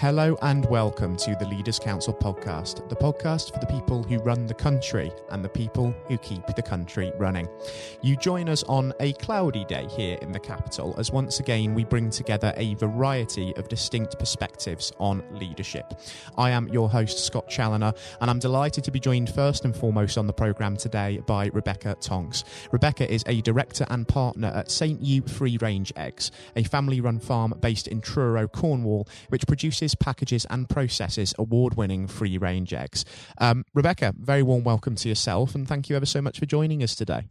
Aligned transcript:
Hello 0.00 0.36
and 0.42 0.66
welcome 0.66 1.16
to 1.16 1.34
the 1.36 1.46
Leaders 1.46 1.78
Council 1.78 2.12
podcast, 2.12 2.86
the 2.90 2.94
podcast 2.94 3.54
for 3.54 3.60
the 3.60 3.66
people 3.66 4.02
who 4.02 4.18
run 4.18 4.44
the 4.44 4.52
country 4.52 5.10
and 5.30 5.42
the 5.42 5.48
people 5.48 5.94
who 6.06 6.18
keep 6.18 6.46
the 6.48 6.60
country 6.60 7.10
running. 7.16 7.48
You 8.02 8.14
join 8.14 8.50
us 8.50 8.62
on 8.64 8.92
a 9.00 9.14
cloudy 9.14 9.64
day 9.64 9.86
here 9.88 10.18
in 10.20 10.32
the 10.32 10.38
capital 10.38 10.94
as 10.98 11.12
once 11.12 11.40
again 11.40 11.74
we 11.74 11.84
bring 11.84 12.10
together 12.10 12.52
a 12.58 12.74
variety 12.74 13.56
of 13.56 13.70
distinct 13.70 14.18
perspectives 14.18 14.92
on 14.98 15.24
leadership. 15.30 15.98
I 16.36 16.50
am 16.50 16.68
your 16.68 16.90
host, 16.90 17.24
Scott 17.24 17.48
Challoner, 17.48 17.94
and 18.20 18.28
I'm 18.28 18.38
delighted 18.38 18.84
to 18.84 18.90
be 18.90 19.00
joined 19.00 19.30
first 19.30 19.64
and 19.64 19.74
foremost 19.74 20.18
on 20.18 20.26
the 20.26 20.32
programme 20.34 20.76
today 20.76 21.22
by 21.26 21.46
Rebecca 21.54 21.96
Tonks. 22.02 22.44
Rebecca 22.70 23.10
is 23.10 23.24
a 23.26 23.40
director 23.40 23.86
and 23.88 24.06
partner 24.06 24.48
at 24.48 24.70
St. 24.70 25.00
Ewe 25.00 25.22
Free 25.22 25.56
Range 25.56 25.90
Eggs, 25.96 26.32
a 26.54 26.64
family 26.64 27.00
run 27.00 27.18
farm 27.18 27.54
based 27.60 27.88
in 27.88 28.02
Truro, 28.02 28.46
Cornwall, 28.46 29.08
which 29.30 29.46
produces 29.46 29.85
packages, 29.94 30.46
and 30.50 30.68
processes 30.68 31.34
award 31.38 31.76
winning 31.76 32.06
free 32.06 32.38
range 32.38 32.74
eggs. 32.74 33.04
Um, 33.38 33.64
Rebecca, 33.74 34.14
very 34.18 34.42
warm 34.42 34.64
welcome 34.64 34.94
to 34.96 35.08
yourself, 35.08 35.54
and 35.54 35.66
thank 35.66 35.88
you 35.88 35.96
ever 35.96 36.06
so 36.06 36.20
much 36.20 36.38
for 36.38 36.46
joining 36.46 36.82
us 36.82 36.94
today. 36.94 37.28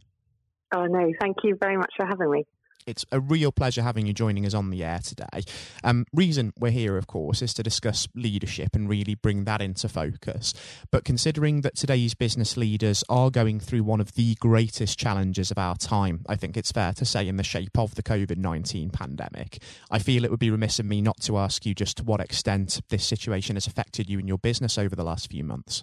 Oh, 0.74 0.86
no, 0.86 1.12
thank 1.20 1.36
you 1.44 1.56
very 1.60 1.76
much 1.76 1.92
for 1.96 2.06
having 2.06 2.30
me. 2.30 2.44
It's 2.86 3.04
a 3.10 3.18
real 3.18 3.50
pleasure 3.50 3.82
having 3.82 4.06
you 4.06 4.12
joining 4.12 4.46
us 4.46 4.54
on 4.54 4.70
the 4.70 4.84
air 4.84 5.00
today. 5.00 5.42
Um, 5.82 6.06
reason 6.12 6.52
we're 6.56 6.70
here, 6.70 6.96
of 6.96 7.08
course, 7.08 7.42
is 7.42 7.52
to 7.54 7.64
discuss 7.64 8.06
leadership 8.14 8.76
and 8.76 8.88
really 8.88 9.16
bring 9.16 9.42
that 9.44 9.60
into 9.60 9.88
focus. 9.88 10.54
But 10.92 11.04
considering 11.04 11.62
that 11.62 11.74
today's 11.74 12.14
business 12.14 12.56
leaders 12.56 13.02
are 13.08 13.30
going 13.30 13.58
through 13.58 13.82
one 13.82 14.00
of 14.00 14.12
the 14.12 14.36
greatest 14.36 15.00
challenges 15.00 15.50
of 15.50 15.58
our 15.58 15.74
time, 15.74 16.24
I 16.28 16.36
think 16.36 16.56
it's 16.56 16.70
fair 16.70 16.92
to 16.92 17.04
say, 17.04 17.26
in 17.26 17.38
the 17.38 17.42
shape 17.42 17.76
of 17.76 17.96
the 17.96 18.04
COVID 18.04 18.36
19 18.36 18.90
pandemic, 18.90 19.60
I 19.90 19.98
feel 19.98 20.24
it 20.24 20.30
would 20.30 20.38
be 20.38 20.50
remiss 20.50 20.78
of 20.78 20.86
me 20.86 21.00
not 21.00 21.20
to 21.22 21.38
ask 21.38 21.66
you 21.66 21.74
just 21.74 21.96
to 21.96 22.04
what 22.04 22.20
extent 22.20 22.80
this 22.88 23.04
situation 23.04 23.56
has 23.56 23.66
affected 23.66 24.08
you 24.08 24.20
and 24.20 24.28
your 24.28 24.38
business 24.38 24.78
over 24.78 24.94
the 24.94 25.02
last 25.02 25.28
few 25.28 25.42
months. 25.42 25.82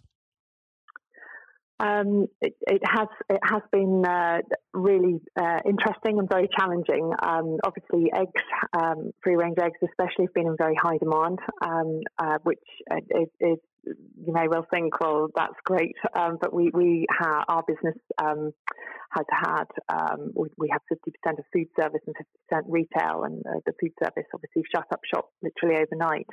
Um, 1.84 2.28
it, 2.40 2.56
it, 2.62 2.82
has 2.86 3.10
it 3.30 3.42
has 3.44 3.62
been 3.72 4.06
uh, 4.06 4.38
really 4.74 5.20
uh, 5.38 5.60
interesting 5.66 6.18
and 6.18 6.30
very 6.30 6.48
challenging. 6.58 7.12
Um, 7.22 7.58
obviously, 7.66 8.10
eggs, 8.16 8.42
um, 8.78 9.12
free 9.22 9.36
range 9.36 9.58
eggs, 9.62 9.78
especially, 9.84 10.26
have 10.26 10.34
been 10.34 10.48
in 10.48 10.56
very 10.58 10.76
high 10.82 10.98
demand, 10.98 11.40
um, 11.62 12.00
uh, 12.18 12.38
which 12.44 12.64
uh, 12.90 12.96
is, 13.20 13.28
is, 13.42 13.58
you 13.86 14.34
may 14.34 14.48
well 14.48 14.66
think, 14.72 15.00
well, 15.00 15.28
that's 15.36 15.56
great, 15.66 15.96
um, 16.16 16.38
but 16.40 16.54
we 16.54 16.70
we 16.74 17.06
ha- 17.12 17.46
our 17.48 17.64
business 17.68 17.98
um, 18.22 18.52
has 19.16 19.26
had 19.30 19.66
um, 19.90 20.32
we, 20.36 20.50
we, 20.58 20.70
have 20.72 20.82
50% 20.92 21.38
of 21.40 21.46
food 21.54 21.68
service 21.80 22.02
and 22.08 22.16
50% 22.52 22.64
retail, 22.68 23.24
and 23.24 23.44
uh, 23.46 23.60
the 23.66 23.74
food 23.80 23.92
service 24.02 24.26
obviously 24.34 24.64
shut 24.74 24.86
up 24.92 25.02
shop 25.14 25.30
literally 25.42 25.82
overnight. 25.82 26.28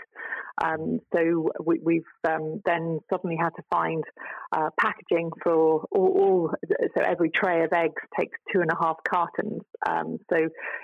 Um, 0.62 1.00
so 1.14 1.50
we, 1.64 2.02
have 2.24 2.40
um, 2.40 2.60
then 2.64 3.00
suddenly 3.10 3.36
had 3.36 3.50
to 3.50 3.62
find 3.70 4.04
uh, 4.52 4.70
packaging 4.78 5.30
for 5.42 5.84
all, 5.90 5.90
all, 5.92 6.54
So 6.96 7.02
every 7.02 7.30
tray 7.30 7.64
of 7.64 7.72
eggs 7.72 8.02
takes 8.18 8.38
two 8.52 8.60
and 8.60 8.70
a 8.70 8.76
half 8.80 8.96
cartons. 9.08 9.62
Um, 9.88 10.18
so 10.30 10.36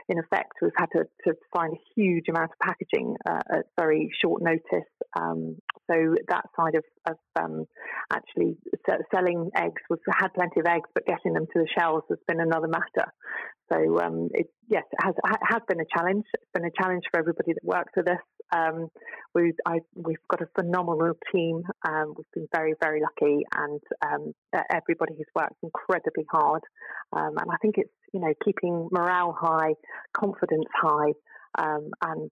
in 0.08 0.18
effect, 0.18 0.52
we've 0.62 0.70
had 0.76 0.90
to, 0.92 1.04
to, 1.26 1.34
find 1.54 1.74
a 1.74 1.80
huge 1.94 2.28
amount 2.28 2.50
of 2.50 2.58
packaging 2.58 3.16
uh, 3.28 3.40
at 3.50 3.66
very 3.78 4.10
short 4.22 4.42
notice. 4.42 4.88
Um, 5.18 5.56
so 5.90 6.14
that 6.28 6.44
side 6.58 6.74
of, 6.74 6.84
of 7.08 7.16
um, 7.40 7.64
actually 8.12 8.56
selling 9.14 9.50
eggs 9.54 9.82
was 9.88 9.98
had 10.18 10.32
plenty 10.34 10.60
of 10.60 10.66
eggs, 10.66 10.88
but 10.94 11.06
getting 11.06 11.32
them 11.32 11.46
to 11.46 11.58
the 11.58 11.68
shelves 11.78 12.04
has 12.08 12.18
been 12.26 12.40
another 12.40 12.68
matter. 12.68 13.12
So 13.72 14.00
um, 14.00 14.28
it, 14.32 14.46
yes, 14.68 14.84
it 14.92 14.98
has 15.04 15.14
it 15.16 15.40
has 15.42 15.62
been 15.68 15.80
a 15.80 15.98
challenge. 15.98 16.24
It's 16.34 16.50
been 16.54 16.64
a 16.64 16.82
challenge 16.82 17.02
for 17.10 17.18
everybody 17.18 17.52
that 17.52 17.64
works 17.64 17.92
with 17.96 18.08
us. 18.08 18.20
Um, 18.54 18.88
we've 19.34 19.54
we've 19.94 20.16
got 20.30 20.42
a 20.42 20.46
phenomenal 20.54 21.14
team. 21.32 21.62
Um, 21.86 22.14
we've 22.16 22.32
been 22.32 22.48
very 22.54 22.74
very 22.80 23.00
lucky, 23.00 23.42
and 23.56 23.80
um, 24.04 24.32
everybody 24.70 25.14
has 25.14 25.26
worked 25.34 25.56
incredibly 25.62 26.26
hard. 26.30 26.62
Um, 27.12 27.34
and 27.38 27.50
I 27.50 27.56
think 27.60 27.76
it's 27.78 27.90
you 28.12 28.20
know 28.20 28.32
keeping 28.44 28.88
morale 28.92 29.36
high, 29.38 29.74
confidence 30.16 30.66
high, 30.80 31.12
um, 31.58 31.90
and 32.02 32.30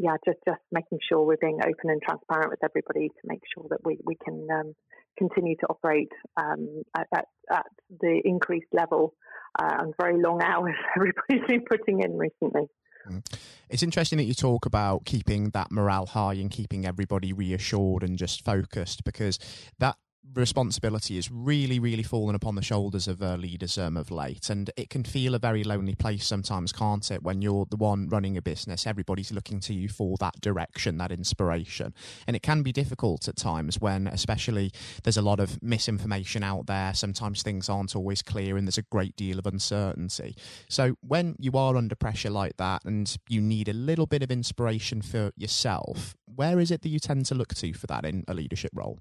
yeah, 0.00 0.16
just 0.24 0.38
just 0.46 0.60
making 0.72 0.98
sure 1.06 1.22
we're 1.22 1.36
being 1.36 1.60
open 1.60 1.90
and 1.90 2.00
transparent 2.00 2.50
with 2.50 2.64
everybody 2.64 3.08
to 3.08 3.22
make 3.24 3.42
sure 3.54 3.66
that 3.68 3.84
we 3.84 3.98
we 4.04 4.16
can 4.24 4.48
um, 4.50 4.74
continue 5.18 5.56
to 5.56 5.66
operate 5.66 6.10
um, 6.38 6.82
at, 6.96 7.06
at, 7.14 7.24
at, 7.52 7.66
the 8.00 8.22
increased 8.24 8.72
level 8.72 9.12
uh, 9.60 9.76
and 9.80 9.94
very 10.00 10.20
long 10.20 10.40
hours 10.42 10.74
everybody's 10.96 11.46
been 11.46 11.64
putting 11.68 12.02
in 12.02 12.16
recently. 12.16 12.66
Mm. 13.10 13.22
It's 13.68 13.82
interesting 13.82 14.16
that 14.16 14.24
you 14.24 14.34
talk 14.34 14.64
about 14.64 15.04
keeping 15.04 15.50
that 15.50 15.70
morale 15.70 16.06
high 16.06 16.34
and 16.34 16.50
keeping 16.50 16.86
everybody 16.86 17.34
reassured 17.34 18.02
and 18.02 18.16
just 18.16 18.42
focused 18.42 19.04
because 19.04 19.38
that 19.78 19.96
responsibility 20.34 21.18
is 21.18 21.30
really, 21.30 21.78
really 21.78 22.02
fallen 22.02 22.34
upon 22.34 22.54
the 22.54 22.62
shoulders 22.62 23.08
of 23.08 23.22
uh, 23.22 23.36
leaders 23.36 23.76
um, 23.78 23.96
of 23.96 24.10
late. 24.10 24.50
And 24.50 24.70
it 24.76 24.90
can 24.90 25.04
feel 25.04 25.34
a 25.34 25.38
very 25.38 25.64
lonely 25.64 25.94
place 25.94 26.26
sometimes, 26.26 26.72
can't 26.72 27.10
it? 27.10 27.22
When 27.22 27.42
you're 27.42 27.66
the 27.68 27.76
one 27.76 28.08
running 28.08 28.36
a 28.36 28.42
business, 28.42 28.86
everybody's 28.86 29.32
looking 29.32 29.60
to 29.60 29.74
you 29.74 29.88
for 29.88 30.16
that 30.20 30.40
direction, 30.40 30.98
that 30.98 31.12
inspiration. 31.12 31.94
And 32.26 32.36
it 32.36 32.42
can 32.42 32.62
be 32.62 32.72
difficult 32.72 33.28
at 33.28 33.36
times 33.36 33.80
when, 33.80 34.06
especially, 34.06 34.70
there's 35.02 35.16
a 35.16 35.22
lot 35.22 35.40
of 35.40 35.62
misinformation 35.62 36.42
out 36.42 36.66
there. 36.66 36.94
Sometimes 36.94 37.42
things 37.42 37.68
aren't 37.68 37.96
always 37.96 38.22
clear 38.22 38.56
and 38.56 38.66
there's 38.66 38.78
a 38.78 38.82
great 38.82 39.16
deal 39.16 39.38
of 39.38 39.46
uncertainty. 39.46 40.36
So 40.68 40.96
when 41.00 41.36
you 41.38 41.52
are 41.52 41.76
under 41.76 41.94
pressure 41.94 42.30
like 42.30 42.56
that 42.58 42.84
and 42.84 43.16
you 43.28 43.40
need 43.40 43.68
a 43.68 43.72
little 43.72 44.06
bit 44.06 44.22
of 44.22 44.30
inspiration 44.30 45.02
for 45.02 45.32
yourself, 45.36 46.14
where 46.26 46.60
is 46.60 46.70
it 46.70 46.82
that 46.82 46.88
you 46.88 46.98
tend 46.98 47.26
to 47.26 47.34
look 47.34 47.54
to 47.54 47.72
for 47.72 47.86
that 47.88 48.04
in 48.04 48.24
a 48.28 48.34
leadership 48.34 48.70
role? 48.74 49.00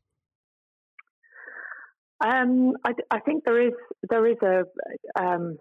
Um, 2.21 2.73
I, 2.83 2.91
I, 3.11 3.19
think 3.21 3.43
there 3.45 3.65
is 3.65 3.73
there 4.09 4.27
is 4.27 4.37
a 4.43 4.63
um, 5.21 5.57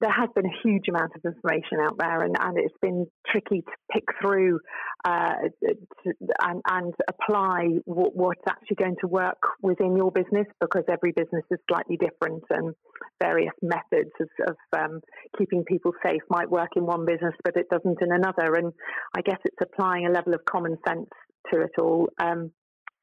there 0.00 0.10
has 0.10 0.30
been 0.34 0.46
a 0.46 0.56
huge 0.62 0.88
amount 0.88 1.12
of 1.14 1.22
information 1.24 1.78
out 1.82 1.96
there, 1.98 2.22
and, 2.22 2.34
and 2.40 2.58
it's 2.58 2.74
been 2.80 3.06
tricky 3.30 3.60
to 3.60 3.72
pick 3.92 4.04
through 4.20 4.58
uh, 5.04 5.34
to, 5.62 6.12
and, 6.42 6.62
and, 6.70 6.94
apply 7.08 7.66
what, 7.84 8.16
what's 8.16 8.40
actually 8.48 8.76
going 8.76 8.96
to 9.00 9.06
work 9.06 9.38
within 9.62 9.96
your 9.96 10.10
business 10.10 10.46
because 10.60 10.84
every 10.88 11.12
business 11.12 11.44
is 11.50 11.58
slightly 11.68 11.98
different, 11.98 12.42
and 12.48 12.74
various 13.22 13.52
methods 13.60 14.10
of, 14.20 14.28
of 14.48 14.56
um, 14.78 15.00
keeping 15.38 15.64
people 15.64 15.92
safe 16.02 16.22
might 16.30 16.50
work 16.50 16.70
in 16.76 16.86
one 16.86 17.04
business, 17.04 17.34
but 17.44 17.56
it 17.56 17.68
doesn't 17.70 18.00
in 18.00 18.12
another. 18.12 18.54
And 18.54 18.72
I 19.14 19.20
guess 19.20 19.38
it's 19.44 19.56
applying 19.60 20.06
a 20.06 20.10
level 20.10 20.32
of 20.32 20.40
common 20.46 20.78
sense 20.88 21.10
to 21.52 21.60
it 21.60 21.72
all. 21.78 22.08
Um, 22.18 22.52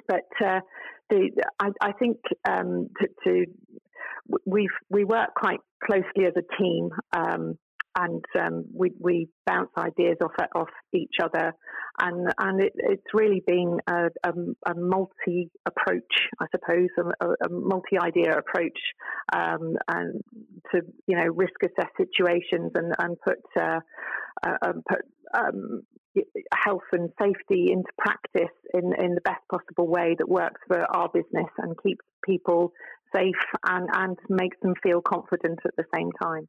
but 0.07 0.27
uh, 0.43 0.61
the, 1.09 1.31
I, 1.59 1.69
I, 1.81 1.91
think 1.93 2.17
um, 2.47 2.89
to, 2.99 3.07
to 3.23 3.45
we 4.45 4.67
we 4.89 5.03
work 5.03 5.29
quite 5.35 5.59
closely 5.83 6.25
as 6.25 6.33
a 6.37 6.61
team, 6.61 6.89
um, 7.15 7.57
and 7.97 8.23
um, 8.39 8.65
we 8.73 8.91
we 8.99 9.29
bounce 9.45 9.71
ideas 9.77 10.17
off 10.21 10.47
off 10.55 10.69
each 10.93 11.15
other, 11.23 11.53
and 11.99 12.31
and 12.37 12.61
it, 12.61 12.73
it's 12.75 13.13
really 13.13 13.41
been 13.45 13.79
a, 13.87 14.07
a, 14.23 14.31
a 14.69 14.75
multi 14.75 15.49
approach, 15.65 16.29
I 16.39 16.45
suppose, 16.51 16.89
a, 16.97 17.25
a 17.45 17.49
multi 17.49 17.97
idea 17.99 18.37
approach, 18.37 18.79
um, 19.33 19.75
and 19.87 20.21
to 20.73 20.81
you 21.07 21.17
know 21.17 21.27
risk 21.33 21.55
assess 21.63 21.91
situations 21.97 22.71
and 22.75 22.93
and 22.99 23.17
put 23.25 23.39
uh, 23.59 23.79
uh, 24.45 24.73
put 24.87 25.01
um, 25.33 25.81
health 26.53 26.83
and 26.91 27.09
safety 27.21 27.71
into 27.71 27.89
practice 27.97 28.55
in, 28.73 28.93
in 28.99 29.15
the 29.15 29.21
best 29.21 29.41
possible 29.51 29.87
way 29.87 30.15
that 30.17 30.27
works 30.27 30.61
for 30.67 30.83
our 30.95 31.09
business 31.09 31.49
and 31.57 31.75
keeps 31.83 32.05
people 32.25 32.71
safe 33.15 33.35
and, 33.67 33.87
and 33.93 34.17
makes 34.29 34.57
them 34.61 34.73
feel 34.83 35.01
confident 35.01 35.59
at 35.65 35.75
the 35.77 35.85
same 35.93 36.11
time. 36.21 36.47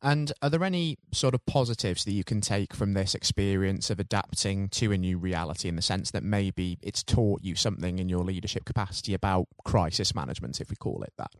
And 0.00 0.32
are 0.40 0.50
there 0.50 0.62
any 0.62 0.98
sort 1.12 1.34
of 1.34 1.44
positives 1.44 2.04
that 2.04 2.12
you 2.12 2.22
can 2.22 2.40
take 2.40 2.72
from 2.72 2.92
this 2.92 3.14
experience 3.14 3.90
of 3.90 3.98
adapting 3.98 4.68
to 4.70 4.92
a 4.92 4.98
new 4.98 5.18
reality 5.18 5.68
in 5.68 5.76
the 5.76 5.82
sense 5.82 6.12
that 6.12 6.22
maybe 6.22 6.78
it's 6.82 7.02
taught 7.02 7.42
you 7.42 7.56
something 7.56 7.98
in 7.98 8.08
your 8.08 8.20
leadership 8.20 8.64
capacity 8.64 9.14
about 9.14 9.48
crisis 9.64 10.14
management, 10.14 10.60
if 10.60 10.70
we 10.70 10.76
call 10.76 11.02
it 11.02 11.12
that? 11.18 11.32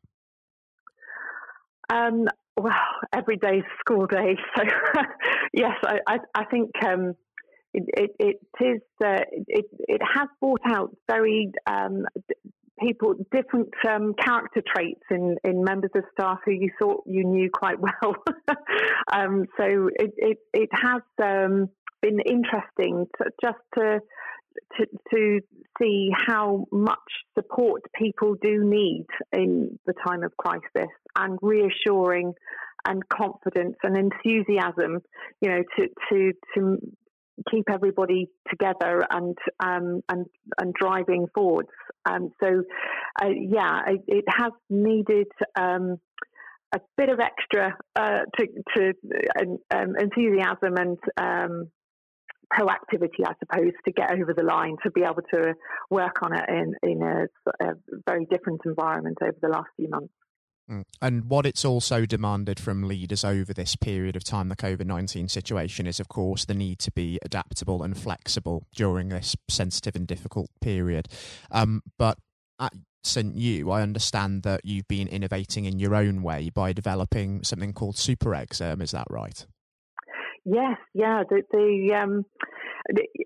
Um, 1.90 2.26
well, 2.58 2.72
every 3.14 3.36
day 3.36 3.58
is 3.58 3.64
school 3.80 4.06
day. 4.06 4.36
So, 4.56 4.62
yes, 5.52 5.76
I, 5.82 5.98
I, 6.06 6.18
I 6.34 6.44
think 6.46 6.70
um, 6.84 7.14
it, 7.72 7.84
it, 7.96 8.10
it 8.18 8.64
is. 8.64 8.82
Uh, 9.04 9.22
it, 9.46 9.66
it 9.88 10.00
has 10.14 10.28
brought 10.40 10.60
out 10.66 10.96
very 11.08 11.52
um, 11.66 12.04
people 12.80 13.14
different 13.32 13.70
um, 13.88 14.14
character 14.14 14.62
traits 14.66 15.02
in, 15.10 15.36
in 15.44 15.64
members 15.64 15.90
of 15.94 16.04
staff 16.12 16.38
who 16.44 16.52
you 16.52 16.70
thought 16.78 17.02
you 17.06 17.24
knew 17.24 17.50
quite 17.52 17.78
well. 17.80 18.14
um, 19.12 19.46
so 19.56 19.90
it, 19.94 20.12
it, 20.16 20.38
it 20.52 20.68
has 20.72 21.02
um, 21.22 21.68
been 22.02 22.20
interesting 22.20 23.06
to, 23.18 23.30
just 23.42 23.58
to, 23.74 24.00
to, 24.78 24.86
to 25.14 25.40
see 25.80 26.10
how 26.26 26.66
much 26.72 26.98
support 27.36 27.82
people 27.94 28.34
do 28.42 28.64
need 28.64 29.06
in 29.32 29.78
the 29.86 29.94
time 30.06 30.22
of 30.22 30.36
crisis 30.36 30.90
and 31.16 31.38
reassuring 31.42 32.32
and 32.86 33.02
confidence 33.08 33.76
and 33.82 33.96
enthusiasm, 33.96 35.00
you 35.40 35.50
know, 35.50 35.62
to, 35.76 35.88
to, 36.10 36.32
to 36.54 36.78
keep 37.50 37.64
everybody 37.70 38.28
together 38.48 39.02
and 39.10 39.36
um, 39.60 40.00
and 40.08 40.26
and 40.60 40.74
driving 40.74 41.26
forwards. 41.34 41.68
Um, 42.04 42.30
so, 42.42 42.62
uh, 43.22 43.28
yeah, 43.28 43.82
it, 43.86 44.00
it, 44.06 44.24
has 44.28 44.52
needed 44.70 45.26
um, 45.58 45.98
a 46.74 46.80
bit 46.96 47.08
of 47.08 47.20
extra 47.20 47.76
uh, 47.96 48.20
to, 48.38 48.46
to 48.76 48.92
um, 49.74 49.94
enthusiasm 49.98 50.76
and 50.76 50.98
um, 51.16 51.70
proactivity, 52.52 53.24
I 53.26 53.32
suppose, 53.38 53.72
to 53.84 53.92
get 53.92 54.12
over 54.12 54.32
the 54.34 54.42
line 54.42 54.76
to 54.82 54.90
be 54.90 55.02
able 55.02 55.22
to 55.34 55.54
work 55.90 56.22
on 56.22 56.34
it 56.34 56.48
in 56.48 56.74
in 56.82 57.02
a, 57.02 57.26
a 57.64 57.74
very 58.08 58.26
different 58.26 58.62
environment 58.64 59.18
over 59.22 59.36
the 59.40 59.48
last 59.48 59.68
few 59.76 59.88
months. 59.88 60.12
Mm. 60.70 60.84
And 61.00 61.30
what 61.30 61.46
it's 61.46 61.64
also 61.64 62.04
demanded 62.04 62.60
from 62.60 62.86
leaders 62.86 63.24
over 63.24 63.54
this 63.54 63.74
period 63.76 64.16
of 64.16 64.24
time, 64.24 64.48
the 64.48 64.56
COVID 64.56 64.86
19 64.86 65.28
situation, 65.28 65.86
is 65.86 66.00
of 66.00 66.08
course 66.08 66.44
the 66.44 66.54
need 66.54 66.78
to 66.80 66.90
be 66.90 67.18
adaptable 67.22 67.82
and 67.82 67.96
flexible 67.96 68.66
during 68.74 69.08
this 69.08 69.34
sensitive 69.48 69.96
and 69.96 70.06
difficult 70.06 70.50
period. 70.60 71.08
Um, 71.50 71.82
but 71.98 72.18
at 72.60 72.74
St. 73.02 73.34
Ewe, 73.34 73.70
I 73.70 73.82
understand 73.82 74.42
that 74.42 74.60
you've 74.64 74.88
been 74.88 75.08
innovating 75.08 75.64
in 75.64 75.78
your 75.78 75.94
own 75.94 76.22
way 76.22 76.50
by 76.50 76.72
developing 76.72 77.42
something 77.44 77.72
called 77.72 77.96
Super 77.96 78.34
Eggs. 78.34 78.60
Is 78.60 78.90
that 78.90 79.06
right? 79.08 79.46
Yes, 80.50 80.78
yeah. 80.94 81.24
The, 81.28 81.42
the 81.52 81.94
um, 81.94 82.24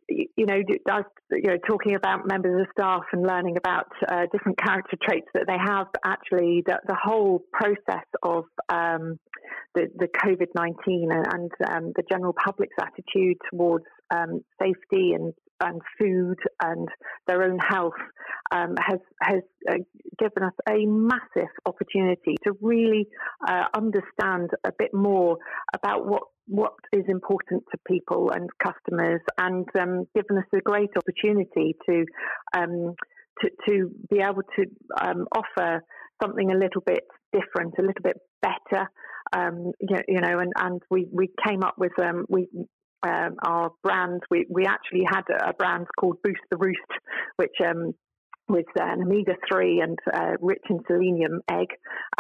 you 0.09 0.45
know, 0.45 0.57
you 0.57 1.43
know, 1.45 1.57
talking 1.69 1.95
about 1.95 2.27
members 2.27 2.63
of 2.63 2.67
staff 2.73 3.03
and 3.13 3.25
learning 3.25 3.57
about 3.57 3.87
uh, 4.11 4.23
different 4.33 4.59
character 4.59 4.97
traits 5.01 5.29
that 5.35 5.45
they 5.47 5.57
have. 5.57 5.87
Actually, 6.05 6.65
the, 6.67 6.81
the 6.89 6.97
whole 7.01 7.45
process 7.53 8.07
of 8.25 8.45
um, 8.69 9.21
the, 9.77 9.87
the 9.97 10.09
COVID 10.09 10.49
nineteen 10.57 11.11
and, 11.13 11.27
and 11.33 11.51
um, 11.71 11.93
the 11.95 12.03
general 12.11 12.35
public's 12.45 12.75
attitude 12.81 13.37
towards 13.53 13.85
um, 14.13 14.41
safety 14.61 15.13
and 15.15 15.33
and 15.63 15.81
food 15.99 16.39
and 16.63 16.89
their 17.27 17.43
own 17.43 17.59
health 17.59 17.93
um, 18.53 18.75
has 18.79 18.99
has 19.23 19.43
uh, 19.71 19.77
given 20.19 20.43
us 20.43 20.53
a 20.69 20.85
massive 20.87 21.51
opportunity 21.67 22.37
to 22.45 22.53
really 22.61 23.07
uh, 23.47 23.65
understand 23.75 24.51
a 24.65 24.73
bit 24.79 24.93
more 24.93 25.37
about 25.75 26.07
what 26.07 26.23
what 26.49 26.75
is 26.93 27.05
important 27.09 27.63
to 27.71 27.79
people 27.87 28.31
and 28.35 28.51
customers, 28.63 29.21
and 29.39 29.67
um, 29.79 30.07
given 30.15 30.39
us 30.39 30.45
a 30.55 30.61
great 30.61 30.91
opportunity 30.97 31.77
to 31.89 32.05
um, 32.57 32.95
to, 33.41 33.51
to 33.69 33.91
be 34.11 34.19
able 34.19 34.43
to 34.57 34.65
um, 35.01 35.27
offer 35.35 35.83
something 36.23 36.51
a 36.51 36.59
little 36.59 36.83
bit 36.85 37.05
different, 37.33 37.75
a 37.79 37.83
little 37.83 38.03
bit 38.03 38.17
better. 38.41 38.89
Um, 39.33 39.73
you, 39.81 39.97
know, 39.97 40.03
you 40.09 40.21
know, 40.21 40.39
and, 40.41 40.53
and 40.59 40.83
we, 40.91 41.09
we 41.11 41.31
came 41.47 41.63
up 41.63 41.77
with 41.79 41.93
um, 41.99 42.27
we 42.29 42.49
um, 43.03 43.37
our 43.45 43.71
brand. 43.83 44.23
We, 44.31 44.47
we 44.49 44.65
actually 44.67 45.05
had 45.09 45.25
a 45.29 45.53
brand 45.53 45.87
called 45.99 46.19
Boost 46.23 46.41
the 46.51 46.57
Roost, 46.57 46.81
which 47.37 47.55
um, 47.65 47.95
was 48.49 48.65
an 48.77 49.03
omega 49.03 49.35
3 49.51 49.81
and 49.81 49.99
uh, 50.13 50.33
rich 50.41 50.63
in 50.69 50.81
selenium 50.87 51.41
egg 51.51 51.69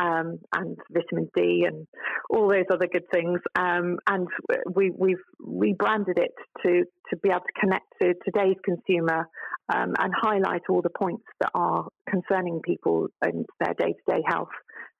um, 0.00 0.38
and 0.54 0.78
vitamin 0.90 1.28
D 1.36 1.64
and 1.66 1.86
all 2.30 2.48
those 2.48 2.64
other 2.72 2.88
good 2.90 3.04
things. 3.12 3.40
Um, 3.56 3.98
and 4.08 4.26
we, 4.74 4.90
we've 4.96 5.22
rebranded 5.40 6.18
it 6.18 6.32
to, 6.64 6.84
to 7.10 7.16
be 7.22 7.28
able 7.28 7.40
to 7.40 7.60
connect 7.60 7.86
to 8.00 8.14
today's 8.24 8.56
consumer 8.64 9.26
um, 9.72 9.94
and 9.98 10.12
highlight 10.16 10.62
all 10.68 10.82
the 10.82 10.90
points 10.90 11.24
that 11.40 11.50
are 11.54 11.88
concerning 12.08 12.60
people 12.64 13.08
and 13.20 13.46
their 13.60 13.74
day 13.74 13.92
to 13.92 14.14
day 14.14 14.22
health. 14.26 14.48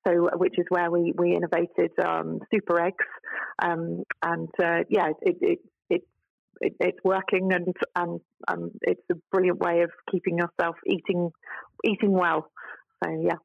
So, 0.06 0.28
which 0.35 0.58
is 0.58 0.67
where 0.69 0.90
we, 0.90 1.12
we 1.17 1.37
innovated 1.37 1.93
um, 2.05 2.40
super 2.52 2.81
eggs. 2.81 3.05
Um, 3.62 4.02
and 4.25 4.49
uh, 4.61 4.81
yeah, 4.88 5.11
it, 5.23 5.37
it, 5.40 5.58
it, 6.62 6.75
it's 6.81 6.99
working 7.05 7.53
and 7.53 7.75
and 7.94 8.20
um, 8.49 8.70
it's 8.82 9.03
a 9.11 9.14
brilliant 9.31 9.59
way 9.59 9.82
of 9.82 9.91
keeping 10.11 10.38
yourself 10.38 10.76
eating 10.87 11.31
eating 11.85 12.12
well. 12.12 12.50
So 13.05 13.11
yeah 13.23 13.37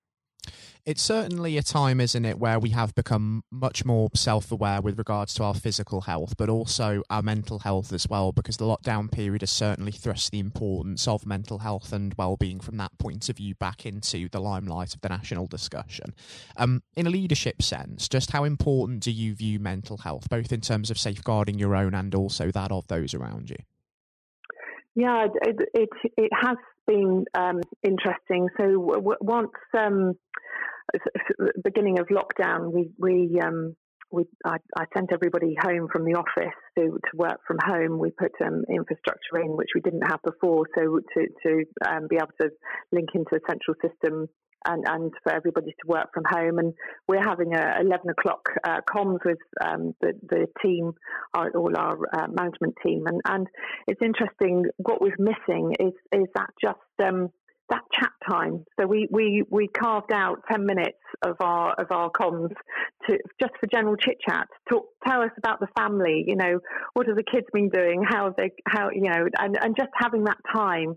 it's 0.88 1.04
certainly 1.04 1.58
a 1.58 1.62
time, 1.62 2.00
isn't 2.00 2.24
it, 2.24 2.40
where 2.40 2.58
we 2.58 2.70
have 2.70 2.96
become 2.96 3.44
much 3.52 3.84
more 3.84 4.08
self 4.16 4.54
aware 4.54 4.82
with 4.82 4.98
regards 4.98 5.34
to 5.34 5.44
our 5.44 5.54
physical 5.54 6.00
health, 6.00 6.36
but 6.38 6.48
also 6.48 7.04
our 7.10 7.22
mental 7.22 7.60
health 7.60 7.92
as 7.92 8.08
well, 8.08 8.32
because 8.32 8.56
the 8.56 8.64
lockdown 8.64 9.12
period 9.12 9.42
has 9.42 9.52
certainly 9.52 9.92
thrust 9.92 10.32
the 10.32 10.40
importance 10.40 11.06
of 11.06 11.26
mental 11.26 11.60
health 11.60 11.92
and 11.92 12.16
well 12.18 12.38
being 12.38 12.62
from 12.62 12.78
that 12.78 12.98
point 13.00 13.28
of 13.28 13.36
view 13.36 13.54
back 13.56 13.86
into 13.86 14.30
the 14.30 14.40
limelight 14.40 14.96
of 14.96 15.02
the 15.02 15.10
national 15.10 15.46
discussion. 15.46 16.14
Um, 16.56 16.82
in 16.96 17.06
a 17.06 17.10
leadership 17.10 17.62
sense, 17.62 18.08
just 18.08 18.32
how 18.32 18.46
important 18.46 19.04
do 19.04 19.12
you 19.12 19.36
view 19.36 19.60
mental 19.60 19.98
health, 19.98 20.30
both 20.30 20.54
in 20.54 20.62
terms 20.62 20.90
of 20.90 20.98
safeguarding 20.98 21.60
your 21.60 21.76
own 21.76 21.94
and 21.96 22.16
also 22.16 22.50
that 22.52 22.72
of 22.72 22.88
those 22.88 23.14
around 23.14 23.50
you? 23.50 23.58
Yeah, 24.96 25.28
it 25.42 25.70
it, 25.74 25.90
it 26.16 26.32
has 26.34 26.56
been 26.88 27.26
um, 27.38 27.60
interesting. 27.84 28.48
So 28.58 28.94
w- 28.96 29.18
once 29.20 29.52
um, 29.78 30.14
beginning 31.64 32.00
of 32.00 32.08
lockdown, 32.08 32.72
we 32.72 32.90
we 32.98 33.40
um, 33.42 33.76
we 34.12 34.26
I, 34.46 34.58
I, 34.78 34.86
sent 34.96 35.12
everybody 35.12 35.56
home 35.62 35.88
from 35.92 36.06
the 36.06 36.16
office 36.16 36.56
to, 36.78 36.84
to 36.86 37.18
work 37.18 37.40
from 37.46 37.58
home. 37.64 38.00
We 38.00 38.12
put 38.12 38.32
um, 38.44 38.64
infrastructure 38.70 39.40
in 39.42 39.58
which 39.58 39.70
we 39.76 39.82
didn't 39.82 40.08
have 40.08 40.22
before, 40.24 40.66
so 40.78 41.00
to 41.14 41.28
to 41.46 41.64
um, 41.88 42.08
be 42.10 42.16
able 42.16 42.32
to 42.42 42.50
link 42.92 43.10
into 43.14 43.36
a 43.36 43.40
central 43.50 43.76
system 43.82 44.30
and, 44.66 44.84
and 44.88 45.14
for 45.24 45.34
everybody 45.34 45.72
to 45.72 45.88
work 45.88 46.08
from 46.14 46.24
home. 46.28 46.60
And 46.60 46.74
we're 47.08 47.24
having 47.24 47.54
a 47.54 47.82
11 47.82 48.10
o'clock 48.10 48.50
uh, 48.64 48.82
comms 48.90 49.20
with 49.26 49.38
um, 49.64 49.94
the, 50.02 50.14
the 50.30 50.48
team, 50.64 50.94
our, 51.34 51.52
all 51.52 51.76
our 51.78 51.98
uh, 52.14 52.28
management 52.28 52.76
team. 52.86 53.06
And, 53.08 53.22
and 53.26 53.48
it's 53.88 54.02
interesting, 54.02 54.66
what 54.78 55.02
we're 55.02 55.16
missing 55.20 55.76
is, 55.80 55.94
is 56.12 56.28
that 56.36 56.50
just 56.62 56.80
um, 57.04 57.30
that 57.70 57.82
chat 57.94 58.12
time. 58.30 58.64
So 58.80 58.88
we, 58.88 59.08
we, 59.12 59.44
we 59.50 59.68
carved 59.68 60.12
out 60.12 60.42
10 60.50 60.66
minutes 60.66 60.98
of 61.22 61.36
our, 61.40 61.74
of 61.74 61.88
our 61.92 62.10
comms 62.12 62.54
to 63.08 63.18
just 63.42 63.54
for 63.60 63.68
general 63.72 63.96
chit 63.98 64.18
chat. 64.28 64.48
Talk, 64.70 64.86
tell 65.06 65.22
us 65.22 65.32
about 65.38 65.60
the 65.60 65.68
family, 65.78 66.24
you 66.28 66.36
know, 66.36 66.60
what 66.94 67.08
have 67.08 67.18
the 67.18 67.24
kids 67.24 67.48
been 67.54 67.70
doing? 67.70 68.04
How 68.08 68.34
they, 68.38 68.52
how, 68.66 68.90
you 68.92 69.02
know, 69.02 69.28
and, 69.38 69.58
and 69.62 69.76
just 69.76 69.90
having 69.96 70.24
that 70.26 70.38
time 70.54 70.96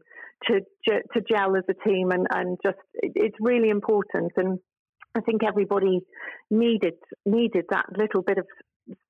to, 0.49 0.61
to 0.89 1.21
gel 1.29 1.57
as 1.57 1.65
a 1.69 1.89
team 1.89 2.11
and, 2.13 2.27
and 2.31 2.59
just, 2.65 2.79
it's 2.95 3.37
really 3.41 3.69
important. 3.69 4.33
And 4.37 4.59
I 5.15 5.21
think 5.23 5.43
everybody 5.43 6.01
needed, 6.51 6.95
needed 7.27 7.65
that 7.71 7.87
little 7.97 8.23
bit 8.23 8.39
of 8.39 8.47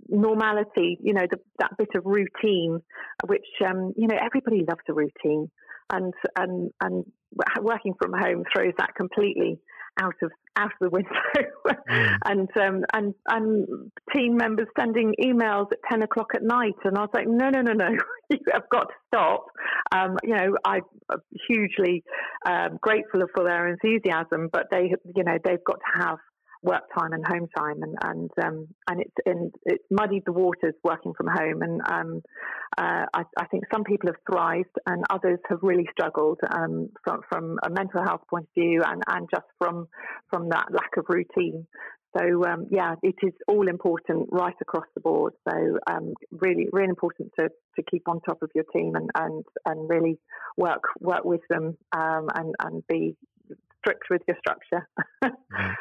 normality, 0.09 0.99
you 1.03 1.13
know, 1.13 1.27
the, 1.31 1.39
that 1.59 1.77
bit 1.77 1.89
of 1.95 2.05
routine, 2.05 2.81
which, 3.27 3.47
um, 3.67 3.93
you 3.97 4.09
know, 4.09 4.17
everybody 4.21 4.65
loves 4.67 4.83
a 4.89 4.95
routine 4.95 5.51
and 5.93 6.15
and 6.37 6.71
and 6.81 7.05
working 7.61 7.95
from 8.01 8.13
home 8.13 8.45
throws 8.53 8.73
that 8.79 8.95
completely 8.95 9.59
out 10.01 10.15
of 10.23 10.31
out 10.57 10.67
of 10.67 10.79
the 10.81 10.91
window. 10.91 11.11
mm. 11.67 12.17
And 12.25 12.49
um, 12.57 12.85
and 12.93 13.15
and 13.27 13.91
team 14.15 14.37
members 14.37 14.69
sending 14.79 15.15
emails 15.23 15.67
at 15.73 15.79
ten 15.91 16.03
o'clock 16.03 16.29
at 16.35 16.43
night, 16.43 16.75
and 16.85 16.97
I 16.97 17.01
was 17.03 17.11
like, 17.13 17.27
no, 17.27 17.51
no, 17.51 17.63
no, 17.63 17.73
no, 17.73 17.89
you 18.31 18.39
have 18.53 18.69
got 18.71 18.89
to 18.89 18.95
stop. 19.09 19.47
Um, 19.93 20.17
you 20.23 20.37
know, 20.37 20.57
I'm 20.65 20.83
hugely 21.49 22.05
um, 22.47 22.79
grateful 22.81 23.23
for 23.35 23.45
their 23.45 23.69
enthusiasm, 23.69 24.49
but 24.53 24.67
they, 24.71 24.95
you 25.17 25.25
know, 25.25 25.39
they've 25.45 25.65
got 25.65 25.79
to 25.81 26.03
have 26.05 26.19
work 26.63 26.83
time 26.97 27.13
and 27.13 27.25
home 27.27 27.49
time, 27.57 27.83
and 27.83 27.97
and 28.03 28.31
um, 28.45 28.69
and 28.89 29.01
it's 29.01 29.55
it's 29.65 29.85
muddied 29.91 30.25
the 30.27 30.33
waters 30.33 30.75
working 30.85 31.15
from 31.15 31.27
home, 31.27 31.63
and 31.63 31.81
um, 31.91 32.23
uh, 32.77 33.07
I, 33.15 33.23
I, 33.39 33.47
think 33.47 33.65
some 33.73 33.85
people 33.85 34.09
have 34.09 34.21
thrived, 34.31 34.77
and 34.87 35.05
others 35.11 35.39
have 35.49 35.61
really 35.63 35.89
struggled 35.93 36.39
um, 36.51 36.91
from 37.05 37.21
from 37.29 37.59
a 37.63 37.71
mental 37.71 38.03
health 38.03 38.23
point 38.29 38.45
of 38.45 38.63
view, 38.63 38.83
and 38.85 39.03
and 39.09 39.29
just 39.31 39.47
from 39.59 39.89
from 40.29 40.49
that 40.51 40.67
lack 40.71 40.97
of 40.97 41.07
routine. 41.09 41.67
So 42.17 42.45
um, 42.45 42.67
yeah, 42.71 42.97
it 43.03 43.15
is 43.23 43.33
all 43.47 43.69
important 43.69 44.29
right 44.33 44.55
across 44.61 44.87
the 44.95 45.01
board. 45.01 45.33
So 45.49 45.79
um, 45.89 46.15
really, 46.33 46.67
really 46.73 46.89
important 46.89 47.31
to, 47.39 47.49
to 47.77 47.83
keep 47.89 48.09
on 48.09 48.21
top 48.21 48.43
of 48.43 48.51
your 48.55 48.65
team 48.75 48.97
and, 48.97 49.11
and, 49.15 49.45
and 49.65 49.89
really 49.89 50.19
work 50.57 50.83
work 50.99 51.25
with 51.25 51.43
them 51.49 51.77
um, 51.97 52.27
and 52.35 52.55
and 52.61 52.87
be 52.89 53.17
strict 53.81 54.05
with 54.11 54.23
your 54.29 54.37
structure. 54.39 54.89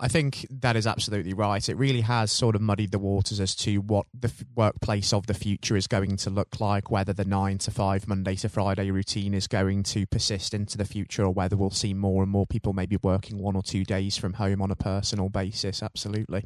I 0.00 0.06
think 0.06 0.46
that 0.48 0.76
is 0.76 0.86
absolutely 0.86 1.34
right. 1.34 1.68
It 1.68 1.76
really 1.76 2.02
has 2.02 2.30
sort 2.30 2.54
of 2.54 2.60
muddied 2.60 2.92
the 2.92 3.00
waters 3.00 3.40
as 3.40 3.56
to 3.56 3.78
what 3.78 4.06
the 4.14 4.28
f- 4.28 4.44
workplace 4.54 5.12
of 5.12 5.26
the 5.26 5.34
future 5.34 5.76
is 5.76 5.88
going 5.88 6.16
to 6.18 6.30
look 6.30 6.60
like, 6.60 6.88
whether 6.88 7.12
the 7.12 7.24
nine 7.24 7.58
to 7.58 7.72
five, 7.72 8.06
Monday 8.06 8.36
to 8.36 8.48
Friday 8.48 8.92
routine 8.92 9.34
is 9.34 9.48
going 9.48 9.82
to 9.84 10.06
persist 10.06 10.54
into 10.54 10.78
the 10.78 10.84
future, 10.84 11.24
or 11.24 11.30
whether 11.30 11.56
we'll 11.56 11.70
see 11.70 11.94
more 11.94 12.22
and 12.22 12.30
more 12.30 12.46
people 12.46 12.72
maybe 12.72 12.96
working 13.02 13.38
one 13.38 13.56
or 13.56 13.62
two 13.62 13.84
days 13.84 14.16
from 14.16 14.34
home 14.34 14.62
on 14.62 14.70
a 14.70 14.76
personal 14.76 15.28
basis. 15.28 15.82
Absolutely. 15.82 16.44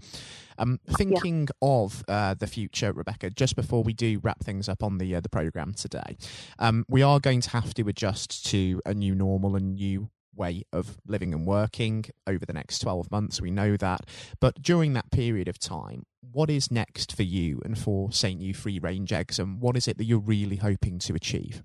Um, 0.56 0.80
thinking 0.88 1.42
yeah. 1.42 1.68
of 1.68 2.04
uh, 2.08 2.34
the 2.34 2.46
future, 2.46 2.92
Rebecca, 2.92 3.28
just 3.28 3.54
before 3.54 3.82
we 3.82 3.92
do 3.92 4.18
wrap 4.22 4.42
things 4.42 4.66
up 4.66 4.82
on 4.82 4.96
the 4.96 5.14
uh, 5.14 5.20
the 5.20 5.28
program 5.28 5.74
today, 5.74 6.16
um, 6.58 6.86
we 6.88 7.02
are 7.02 7.20
going 7.20 7.42
to 7.42 7.50
have 7.50 7.74
to 7.74 7.86
adjust 7.86 8.46
to 8.46 8.80
a 8.86 8.94
new 8.94 9.14
normal 9.14 9.56
and 9.56 9.74
new 9.74 10.08
way 10.34 10.64
of 10.72 10.98
living 11.06 11.32
and 11.32 11.46
working 11.46 12.04
over 12.26 12.44
the 12.44 12.52
next 12.52 12.80
12 12.80 13.10
months. 13.10 13.40
We 13.40 13.50
know 13.50 13.76
that. 13.76 14.00
But 14.40 14.62
during 14.62 14.92
that 14.94 15.10
period 15.10 15.48
of 15.48 15.58
time, 15.58 16.04
what 16.20 16.50
is 16.50 16.70
next 16.70 17.14
for 17.14 17.22
you 17.22 17.60
and 17.64 17.78
for 17.78 18.12
St. 18.12 18.40
Ewe 18.40 18.54
Free 18.54 18.78
Range 18.78 19.12
Eggs, 19.12 19.38
and 19.38 19.60
what 19.60 19.76
is 19.76 19.88
it 19.88 19.98
that 19.98 20.04
you're 20.04 20.18
really 20.18 20.56
hoping 20.56 20.98
to 21.00 21.14
achieve? 21.14 21.62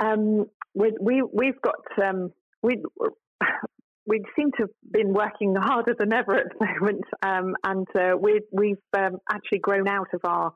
Um, 0.00 0.46
we, 0.74 0.92
we, 1.00 1.22
we've 1.22 1.60
got 1.60 1.80
um, 2.02 2.32
we 2.62 2.82
we 4.06 4.22
seem 4.36 4.50
to 4.52 4.62
have 4.62 4.70
been 4.90 5.12
working 5.12 5.54
harder 5.54 5.94
than 5.98 6.12
ever 6.12 6.36
at 6.36 6.46
the 6.58 6.66
moment, 6.80 7.04
um, 7.22 7.54
and 7.64 7.86
uh, 7.94 8.16
we, 8.18 8.40
we've 8.50 8.76
um, 8.96 9.18
actually 9.30 9.58
grown 9.58 9.88
out 9.88 10.08
of 10.12 10.20
our 10.24 10.52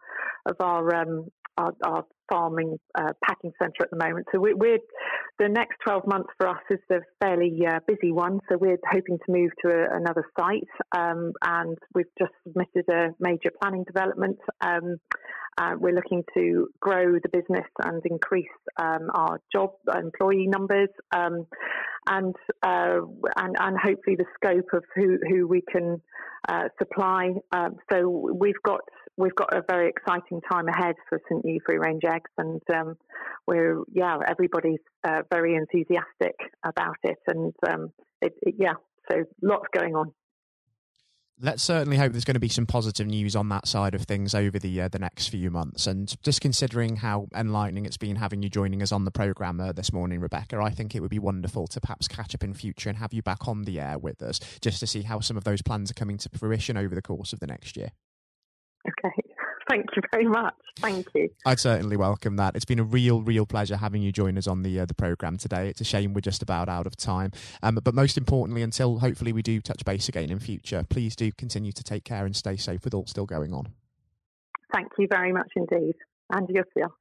of 0.46 0.56
our 0.60 0.94
um, 0.94 1.28
our, 1.58 1.72
our, 1.84 2.04
farming 2.26 2.78
uh, 2.94 3.12
packing 3.22 3.52
centre 3.60 3.82
at 3.82 3.90
the 3.90 3.96
moment. 3.96 4.26
So 4.32 4.40
we, 4.40 4.52
are 4.52 4.78
the 5.38 5.48
next 5.48 5.76
12 5.84 6.06
months 6.06 6.30
for 6.38 6.48
us 6.48 6.62
is 6.70 6.78
a 6.90 7.00
fairly 7.20 7.60
uh, 7.66 7.80
busy 7.86 8.12
one. 8.12 8.40
So 8.48 8.56
we're 8.56 8.78
hoping 8.90 9.18
to 9.18 9.32
move 9.32 9.50
to 9.62 9.70
a, 9.70 9.96
another 9.96 10.24
site, 10.38 10.68
um, 10.96 11.32
and 11.44 11.76
we've 11.94 12.06
just 12.18 12.32
submitted 12.44 12.88
a 12.90 13.08
major 13.20 13.50
planning 13.60 13.84
development. 13.84 14.38
Um, 14.62 14.96
uh, 15.58 15.74
we're 15.78 15.94
looking 15.94 16.24
to 16.36 16.68
grow 16.80 17.12
the 17.12 17.28
business 17.28 17.66
and 17.84 18.02
increase 18.06 18.46
um, 18.80 19.10
our 19.14 19.40
job 19.52 19.72
employee 19.94 20.48
numbers, 20.48 20.88
um, 21.14 21.46
and, 22.08 22.34
uh, 22.62 23.00
and 23.36 23.56
and 23.60 23.78
hopefully 23.78 24.16
the 24.16 24.24
scope 24.34 24.68
of 24.72 24.84
who 24.94 25.18
who 25.28 25.46
we 25.46 25.62
can 25.70 26.00
uh, 26.48 26.68
supply. 26.78 27.34
Um, 27.52 27.76
so 27.90 28.08
we've 28.08 28.62
got 28.64 28.80
we've 29.16 29.34
got 29.34 29.56
a 29.56 29.62
very 29.68 29.88
exciting 29.88 30.40
time 30.50 30.68
ahead 30.68 30.96
for 31.08 31.20
St. 31.28 31.44
Ewe 31.44 31.60
Free 31.64 31.78
Range 31.78 32.02
Eggs, 32.04 32.30
and 32.38 32.60
um, 32.72 32.96
we're 33.46 33.82
yeah 33.92 34.18
everybody's 34.26 34.80
uh, 35.06 35.22
very 35.32 35.54
enthusiastic 35.54 36.34
about 36.64 36.96
it, 37.02 37.18
and 37.26 37.52
um, 37.68 37.92
it, 38.20 38.34
it, 38.42 38.54
yeah, 38.58 38.74
so 39.10 39.24
lots 39.42 39.66
going 39.76 39.94
on. 39.94 40.12
Let's 41.40 41.64
certainly 41.64 41.96
hope 41.96 42.12
there's 42.12 42.24
going 42.24 42.34
to 42.34 42.40
be 42.40 42.48
some 42.48 42.64
positive 42.64 43.08
news 43.08 43.34
on 43.34 43.48
that 43.48 43.66
side 43.66 43.96
of 43.96 44.02
things 44.02 44.36
over 44.36 44.56
the 44.56 44.82
uh, 44.82 44.88
the 44.88 45.00
next 45.00 45.28
few 45.28 45.50
months. 45.50 45.88
And 45.88 46.14
just 46.22 46.40
considering 46.40 46.96
how 46.96 47.26
enlightening 47.34 47.86
it's 47.86 47.96
been 47.96 48.16
having 48.16 48.40
you 48.40 48.48
joining 48.48 48.82
us 48.82 48.92
on 48.92 49.04
the 49.04 49.10
program 49.10 49.60
uh, 49.60 49.72
this 49.72 49.92
morning, 49.92 50.20
Rebecca, 50.20 50.60
I 50.60 50.70
think 50.70 50.94
it 50.94 51.00
would 51.00 51.10
be 51.10 51.18
wonderful 51.18 51.66
to 51.68 51.80
perhaps 51.80 52.06
catch 52.06 52.36
up 52.36 52.44
in 52.44 52.54
future 52.54 52.88
and 52.88 52.98
have 52.98 53.12
you 53.12 53.20
back 53.20 53.48
on 53.48 53.62
the 53.62 53.80
air 53.80 53.98
with 53.98 54.22
us, 54.22 54.38
just 54.60 54.78
to 54.80 54.86
see 54.86 55.02
how 55.02 55.18
some 55.18 55.36
of 55.36 55.42
those 55.42 55.60
plans 55.60 55.90
are 55.90 55.94
coming 55.94 56.18
to 56.18 56.28
fruition 56.38 56.76
over 56.76 56.94
the 56.94 57.02
course 57.02 57.32
of 57.32 57.40
the 57.40 57.48
next 57.48 57.76
year. 57.76 57.90
Okay. 58.86 59.16
Thank 59.70 59.86
you 59.96 60.02
very 60.12 60.26
much. 60.26 60.54
Thank 60.78 61.06
you. 61.14 61.30
I'd 61.46 61.58
certainly 61.58 61.96
welcome 61.96 62.36
that. 62.36 62.54
It's 62.54 62.66
been 62.66 62.78
a 62.78 62.84
real, 62.84 63.22
real 63.22 63.46
pleasure 63.46 63.76
having 63.76 64.02
you 64.02 64.12
join 64.12 64.36
us 64.36 64.46
on 64.46 64.62
the 64.62 64.80
uh, 64.80 64.84
the 64.84 64.94
program 64.94 65.38
today. 65.38 65.68
It's 65.68 65.80
a 65.80 65.84
shame 65.84 66.12
we're 66.12 66.20
just 66.20 66.42
about 66.42 66.68
out 66.68 66.86
of 66.86 66.96
time, 66.96 67.32
um, 67.62 67.78
but 67.82 67.94
most 67.94 68.18
importantly, 68.18 68.62
until 68.62 68.98
hopefully 68.98 69.32
we 69.32 69.42
do 69.42 69.60
touch 69.60 69.84
base 69.84 70.08
again 70.08 70.30
in 70.30 70.38
future, 70.38 70.84
please 70.90 71.16
do 71.16 71.32
continue 71.32 71.72
to 71.72 71.82
take 71.82 72.04
care 72.04 72.26
and 72.26 72.36
stay 72.36 72.56
safe 72.56 72.84
with 72.84 72.92
all 72.92 73.06
still 73.06 73.26
going 73.26 73.54
on. 73.54 73.68
Thank 74.72 74.88
you 74.98 75.06
very 75.10 75.32
much 75.32 75.50
indeed, 75.56 75.94
and 76.30 76.48
yourself. 76.48 76.92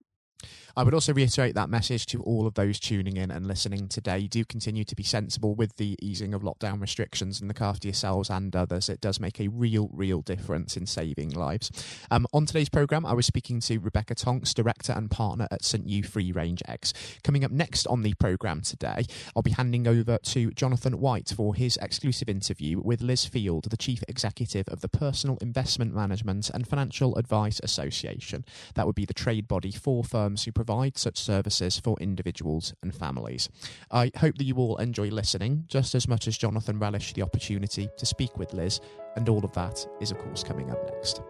I 0.76 0.82
would 0.82 0.96
also 0.96 1.14
reiterate 1.14 1.54
that 1.54 1.70
message 1.70 2.08
to 2.08 2.24
all 2.24 2.48
of 2.48 2.56
those 2.56 2.80
tuning 2.80 3.18
in 3.18 3.30
and 3.30 3.46
listening 3.46 3.88
today. 3.88 4.26
Do 4.26 4.44
continue 4.44 4.84
to 4.86 4.96
be 4.96 5.04
sensible 5.04 5.54
with 5.54 5.76
the 5.78 5.96
easing 6.02 6.34
of 6.34 6.42
lockdown 6.42 6.82
restrictions 6.82 7.40
and 7.40 7.48
look 7.48 7.62
after 7.62 7.88
yourselves 7.88 8.32
and 8.32 8.56
others. 8.56 8.90
It 8.90 9.00
does 9.00 9.20
make 9.20 9.40
a 9.40 9.50
real, 9.50 9.92
real 9.94 10.22
difference 10.22 10.76
in 10.76 10.88
saving 10.88 11.30
lives. 11.30 11.72
Um, 12.10 12.26
on 12.34 12.48
today's 12.48 12.70
programme, 12.70 13.06
I 13.06 13.14
was 13.14 13.28
speaking 13.28 13.60
to 13.62 13.78
Rebecca 13.78 14.16
Tonks, 14.16 14.52
Director 14.56 14.94
and 14.94 15.12
Partner 15.12 15.48
at 15.52 15.64
St. 15.64 15.88
Ewe 15.88 16.02
Free 16.02 16.32
Range 16.32 16.64
Eggs. 16.68 16.92
Coming 17.24 17.44
up 17.44 17.52
next 17.52 17.86
on 17.86 18.02
the 18.02 18.16
programme 18.16 18.62
today, 18.62 19.06
I'll 19.36 19.44
be 19.44 19.52
handing 19.52 19.88
over 19.88 20.18
to 20.18 20.50
Jonathan 20.52 21.00
White 21.00 21.32
for 21.36 21.54
his 21.54 21.78
exclusive 21.84 22.28
interview 22.28 22.82
with 22.82 23.02
Liz 23.04 23.26
Field, 23.26 23.70
the 23.70 23.78
Chief 23.78 24.04
Executive 24.08 24.68
of 24.70 24.82
the 24.82 24.90
Personal 24.90 25.38
Investment 25.40 25.94
Management 25.94 26.50
and 26.50 26.68
Financial 26.68 27.16
Advice 27.16 27.60
Association. 27.62 28.44
That 28.74 28.88
would 28.88 28.96
be 28.96 29.06
the 29.06 29.14
trade 29.14 29.48
body 29.48 29.72
for 29.72 30.04
firms 30.04 30.33
who 30.42 30.52
provide 30.52 30.98
such 30.98 31.20
services 31.20 31.80
for 31.80 31.96
individuals 32.00 32.74
and 32.82 32.96
families. 32.96 33.50
I 33.92 34.10
hope 34.18 34.40
that 34.40 34.46
you 34.46 34.56
all 34.56 34.78
enjoy 34.78 35.10
listening 35.10 35.66
just 35.68 35.94
as 35.94 36.08
much 36.08 36.28
as 36.28 36.38
Jonathan 36.38 36.80
relished 36.80 37.14
the 37.14 37.22
opportunity 37.22 37.90
to 37.98 38.06
speak 38.08 38.36
with 38.38 38.54
Liz, 38.54 38.80
and 39.16 39.30
all 39.30 39.46
of 39.46 39.52
that 39.54 39.86
is, 40.02 40.10
of 40.10 40.18
course, 40.18 40.44
coming 40.44 40.72
up 40.72 40.84
next. 40.92 41.22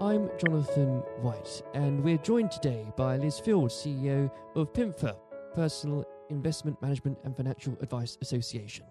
I'm 0.00 0.30
Jonathan 0.38 1.02
White, 1.22 1.62
and 1.74 2.04
we're 2.04 2.18
joined 2.18 2.52
today 2.52 2.86
by 2.96 3.16
Liz 3.16 3.40
Field, 3.40 3.70
CEO 3.70 4.30
of 4.54 4.72
PIMFA, 4.72 5.16
Personal 5.54 6.04
Investment 6.30 6.80
Management 6.80 7.18
and 7.24 7.36
Financial 7.36 7.76
Advice 7.80 8.16
Association. 8.22 8.84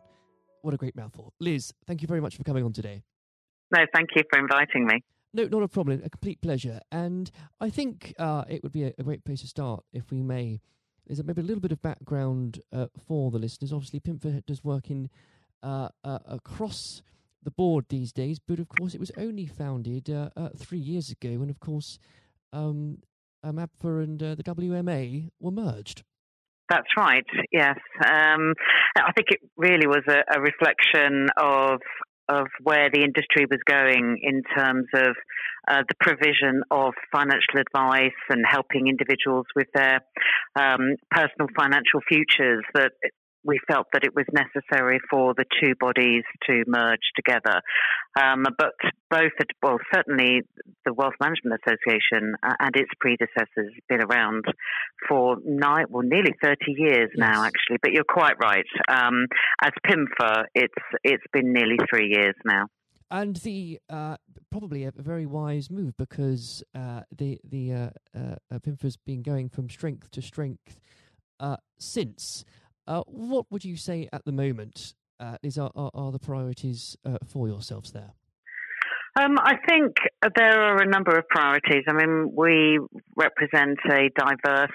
What 0.61 0.73
a 0.73 0.77
great 0.77 0.95
mouthful. 0.95 1.33
Liz, 1.39 1.73
thank 1.87 2.01
you 2.01 2.07
very 2.07 2.21
much 2.21 2.35
for 2.35 2.43
coming 2.43 2.63
on 2.63 2.73
today. 2.73 3.03
No, 3.71 3.85
thank 3.93 4.09
you 4.15 4.23
for 4.29 4.39
inviting 4.39 4.85
me. 4.85 5.03
No, 5.33 5.45
not 5.45 5.63
a 5.63 5.67
problem. 5.67 6.01
A 6.05 6.09
complete 6.09 6.41
pleasure. 6.41 6.79
And 6.91 7.31
I 7.59 7.69
think 7.69 8.13
uh, 8.19 8.43
it 8.47 8.61
would 8.61 8.71
be 8.71 8.83
a, 8.83 8.93
a, 8.97 9.03
great 9.03 9.25
place 9.25 9.41
to 9.41 9.47
start, 9.47 9.83
if 9.91 10.11
we 10.11 10.21
may. 10.21 10.61
There's 11.07 11.23
maybe 11.23 11.41
a 11.41 11.43
little 11.43 11.61
bit 11.61 11.71
of 11.71 11.81
background 11.81 12.61
uh, 12.71 12.87
for 13.07 13.31
the 13.31 13.39
listeners. 13.39 13.73
Obviously, 13.73 13.99
PIMFA 13.99 14.45
does 14.45 14.63
work 14.63 14.89
in 14.89 15.09
uh, 15.63 15.89
uh, 16.03 16.19
across 16.25 17.01
the 17.41 17.51
board 17.51 17.85
these 17.89 18.13
days, 18.13 18.39
but 18.39 18.59
of 18.59 18.69
course, 18.69 18.93
it 18.93 18.99
was 18.99 19.11
only 19.17 19.45
founded 19.45 20.09
uh, 20.09 20.29
uh, 20.37 20.49
three 20.57 20.79
years 20.79 21.09
ago, 21.09 21.29
and 21.29 21.49
of 21.49 21.59
course, 21.59 21.99
um, 22.53 22.99
um, 23.43 23.57
and 23.57 24.19
the 24.19 24.43
WMA 24.43 25.29
were 25.39 25.51
merged. 25.51 26.03
That's 26.69 26.87
right. 26.95 27.25
Yes, 27.51 27.77
um, 28.05 28.53
I 28.95 29.11
think 29.13 29.27
it 29.31 29.41
really 29.57 29.87
was 29.87 30.03
a, 30.07 30.23
a 30.33 30.39
reflection 30.39 31.27
of 31.37 31.81
of 32.29 32.47
where 32.61 32.89
the 32.89 33.03
industry 33.03 33.45
was 33.49 33.59
going 33.65 34.19
in 34.21 34.43
terms 34.55 34.87
of 34.93 35.15
uh, 35.67 35.83
the 35.87 35.95
provision 35.99 36.63
of 36.71 36.93
financial 37.11 37.59
advice 37.59 38.11
and 38.29 38.43
helping 38.49 38.87
individuals 38.87 39.45
with 39.55 39.67
their 39.73 40.01
um, 40.55 40.95
personal 41.09 41.47
financial 41.55 42.01
futures 42.07 42.63
that 42.73 42.91
we 43.43 43.59
felt 43.67 43.87
that 43.93 44.03
it 44.03 44.15
was 44.15 44.25
necessary 44.31 44.99
for 45.09 45.33
the 45.33 45.45
two 45.61 45.73
bodies 45.79 46.23
to 46.47 46.63
merge 46.67 47.11
together. 47.15 47.61
Um, 48.19 48.45
but 48.57 48.73
both, 49.09 49.31
well, 49.61 49.77
certainly 49.93 50.41
the 50.85 50.93
Wealth 50.93 51.15
Management 51.19 51.59
Association 51.65 52.35
and 52.43 52.75
its 52.75 52.89
predecessors 52.99 53.47
have 53.73 53.87
been 53.87 54.03
around 54.03 54.45
for 55.07 55.37
nine, 55.45 55.85
well, 55.89 56.03
nearly 56.03 56.33
30 56.41 56.57
years 56.67 57.09
yes. 57.15 57.17
now, 57.17 57.43
actually. 57.43 57.77
But 57.81 57.91
you're 57.91 58.03
quite 58.03 58.35
right. 58.41 58.65
Um, 58.87 59.27
as 59.61 59.71
PIMFA, 59.85 60.45
it's 60.55 60.73
it's 61.03 61.23
been 61.31 61.53
nearly 61.53 61.77
three 61.89 62.09
years 62.09 62.35
now. 62.45 62.67
And 63.11 63.35
the 63.37 63.79
uh, 63.89 64.17
probably 64.49 64.85
a 64.85 64.91
very 64.95 65.25
wise 65.25 65.69
move 65.69 65.95
because 65.97 66.63
uh, 66.73 67.01
the 67.15 67.39
the 67.43 67.73
uh, 67.73 67.89
uh 68.15 68.59
PIMFA's 68.59 68.97
been 68.97 69.21
going 69.21 69.49
from 69.49 69.69
strength 69.69 70.09
to 70.11 70.21
strength 70.21 70.79
uh, 71.39 71.57
since. 71.77 72.45
Uh, 72.87 73.03
what 73.07 73.45
would 73.49 73.63
you 73.63 73.77
say 73.77 74.09
at 74.11 74.25
the 74.25 74.31
moment 74.31 74.93
uh, 75.19 75.37
is 75.41 75.57
are, 75.57 75.71
are, 75.75 75.91
are 75.93 76.11
the 76.11 76.19
priorities 76.19 76.97
uh, 77.05 77.17
for 77.25 77.47
yourselves 77.47 77.91
there? 77.91 78.13
Um, 79.15 79.37
I 79.37 79.55
think 79.67 79.95
there 80.35 80.61
are 80.63 80.81
a 80.81 80.87
number 80.87 81.15
of 81.17 81.27
priorities. 81.29 81.83
I 81.87 81.93
mean, 81.93 82.31
we 82.35 82.79
represent 83.15 83.77
a 83.89 84.09
diverse 84.17 84.71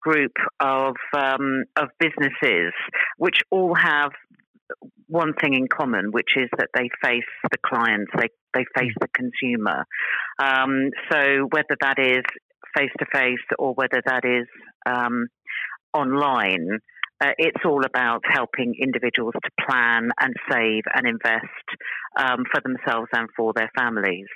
group 0.00 0.32
of 0.60 0.94
um, 1.14 1.64
of 1.76 1.88
businesses 1.98 2.72
which 3.18 3.38
all 3.50 3.74
have 3.74 4.12
one 5.08 5.32
thing 5.40 5.54
in 5.54 5.68
common, 5.68 6.10
which 6.10 6.30
is 6.36 6.48
that 6.58 6.68
they 6.74 6.88
face 7.04 7.22
the 7.50 7.58
clients, 7.64 8.10
they 8.16 8.28
they 8.54 8.64
face 8.78 8.92
the 9.00 9.08
consumer. 9.14 9.84
Um, 10.38 10.90
so 11.10 11.48
whether 11.50 11.76
that 11.80 11.98
is 11.98 12.24
face 12.76 12.90
to 12.98 13.06
face 13.12 13.44
or 13.58 13.74
whether 13.74 14.02
that 14.06 14.24
is 14.24 14.46
um, 14.86 15.26
online, 15.92 16.78
uh, 17.22 17.32
it's 17.38 17.64
all 17.64 17.84
about 17.84 18.22
helping 18.30 18.74
individuals 18.80 19.34
to 19.42 19.50
plan 19.66 20.10
and 20.20 20.34
save 20.50 20.82
and 20.94 21.06
invest 21.06 21.46
um, 22.16 22.44
for 22.50 22.60
themselves 22.62 23.08
and 23.12 23.28
for 23.36 23.52
their 23.54 23.70
families. 23.76 24.26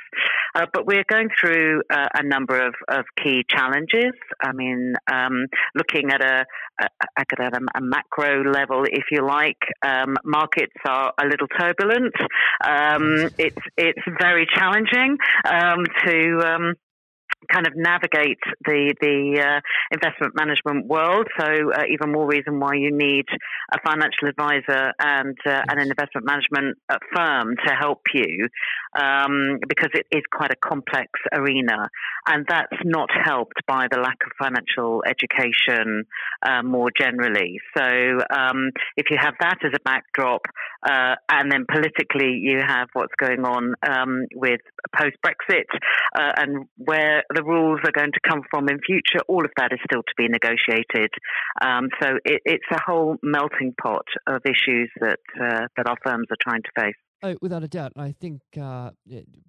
Uh, 0.54 0.66
but 0.72 0.87
we're 0.87 1.04
going 1.08 1.28
through 1.40 1.82
uh, 1.90 2.08
a 2.14 2.22
number 2.22 2.60
of, 2.60 2.75
of, 2.88 3.04
key 3.22 3.44
challenges. 3.49 4.12
I 4.42 4.52
mean, 4.52 4.94
um, 5.10 5.46
looking 5.75 6.10
at 6.10 6.22
a, 6.22 6.44
a, 6.80 6.87
a, 7.18 7.50
a, 7.75 7.80
macro 7.80 8.42
level, 8.50 8.84
if 8.84 9.04
you 9.10 9.25
like, 9.25 9.58
um, 9.82 10.16
markets 10.25 10.75
are 10.87 11.12
a 11.20 11.26
little 11.26 11.46
turbulent. 11.46 12.14
Um, 12.64 13.30
it's 13.38 13.62
it's 13.76 14.02
very 14.20 14.46
challenging 14.52 15.18
um, 15.44 15.84
to 16.04 16.40
um, 16.44 16.75
kind 17.52 17.66
of 17.66 17.75
navigate 17.76 18.38
the 18.64 18.94
the 19.00 19.40
uh, 19.40 19.61
investment 19.90 20.35
management 20.35 20.87
world. 20.87 21.26
So 21.38 21.47
uh, 21.47 21.82
even 21.90 22.12
more 22.12 22.26
reason 22.26 22.61
why 22.61 22.75
you 22.75 22.90
need 22.92 23.26
a 23.73 23.78
financial 23.85 24.28
advisor 24.28 24.92
and 24.99 25.37
uh, 25.47 25.62
and 25.68 25.80
an 25.80 25.88
investment 25.88 26.26
management 26.26 26.78
uh, 26.88 26.99
firm 27.14 27.56
to 27.66 27.75
help 27.75 28.02
you 28.14 28.49
um, 28.99 29.59
because 29.68 29.90
it 29.94 30.06
is 30.12 30.23
quite 30.30 30.50
a 30.50 30.56
complex 30.56 31.09
arena, 31.32 31.88
and 32.26 32.44
that's 32.49 32.76
not 32.85 33.09
helped 33.25 33.64
by 33.66 33.87
the 33.90 33.99
lack 33.99 34.18
of 34.25 34.32
financial 34.38 35.02
education 35.06 36.04
uh, 36.42 36.62
more 36.62 36.90
generally. 36.99 37.59
So 37.76 37.85
um, 38.30 38.70
if 38.97 39.06
you 39.11 39.16
have 39.18 39.35
that 39.40 39.59
as 39.64 39.73
a 39.75 39.80
backdrop, 39.85 40.42
uh, 40.82 41.14
and 41.28 41.50
then 41.50 41.66
politically 41.70 42.38
you 42.40 42.61
have 42.66 42.88
what's 42.92 43.14
going 43.18 43.44
on 43.44 43.75
um, 43.87 44.26
with 44.35 44.61
post 44.97 45.16
Brexit 45.25 45.66
and 46.14 46.66
where 46.76 47.23
the 47.34 47.42
rules 47.42 47.80
are 47.84 47.92
going 47.92 48.12
to 48.12 48.20
come 48.28 48.42
from 48.50 48.68
in 48.68 48.78
future, 48.80 49.20
all 49.28 49.44
of 49.44 49.50
that 49.56 49.72
is 49.72 49.78
still 49.84 50.02
to 50.02 50.14
be 50.16 50.28
negotiated. 50.28 51.10
Um, 51.62 51.88
so 52.00 52.18
it, 52.25 52.42
it's 52.44 52.64
a 52.72 52.78
whole 52.84 53.16
melting 53.22 53.75
pot 53.80 54.06
of 54.26 54.42
issues 54.44 54.90
that 55.00 55.20
uh, 55.40 55.66
that 55.76 55.88
our 55.88 55.96
firms 56.04 56.26
are 56.30 56.37
trying 56.40 56.62
to 56.62 56.70
face. 56.78 56.94
Oh, 57.22 57.37
without 57.42 57.62
a 57.62 57.68
doubt. 57.68 57.92
I 57.96 58.12
think 58.12 58.40
uh, 58.58 58.92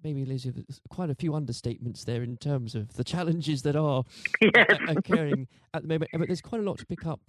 maybe, 0.04 0.26
Liz, 0.26 0.44
there's 0.44 0.80
quite 0.90 1.08
a 1.08 1.14
few 1.14 1.32
understatements 1.32 2.04
there 2.04 2.22
in 2.22 2.36
terms 2.36 2.74
of 2.74 2.92
the 2.94 3.04
challenges 3.04 3.62
that 3.62 3.76
are 3.76 4.04
yes. 4.42 4.78
occurring 4.88 5.48
at 5.72 5.82
the 5.82 5.88
moment. 5.88 6.10
But 6.12 6.26
there's 6.26 6.42
quite 6.42 6.60
a 6.60 6.64
lot 6.64 6.78
to 6.78 6.86
pick 6.86 7.06
up 7.06 7.20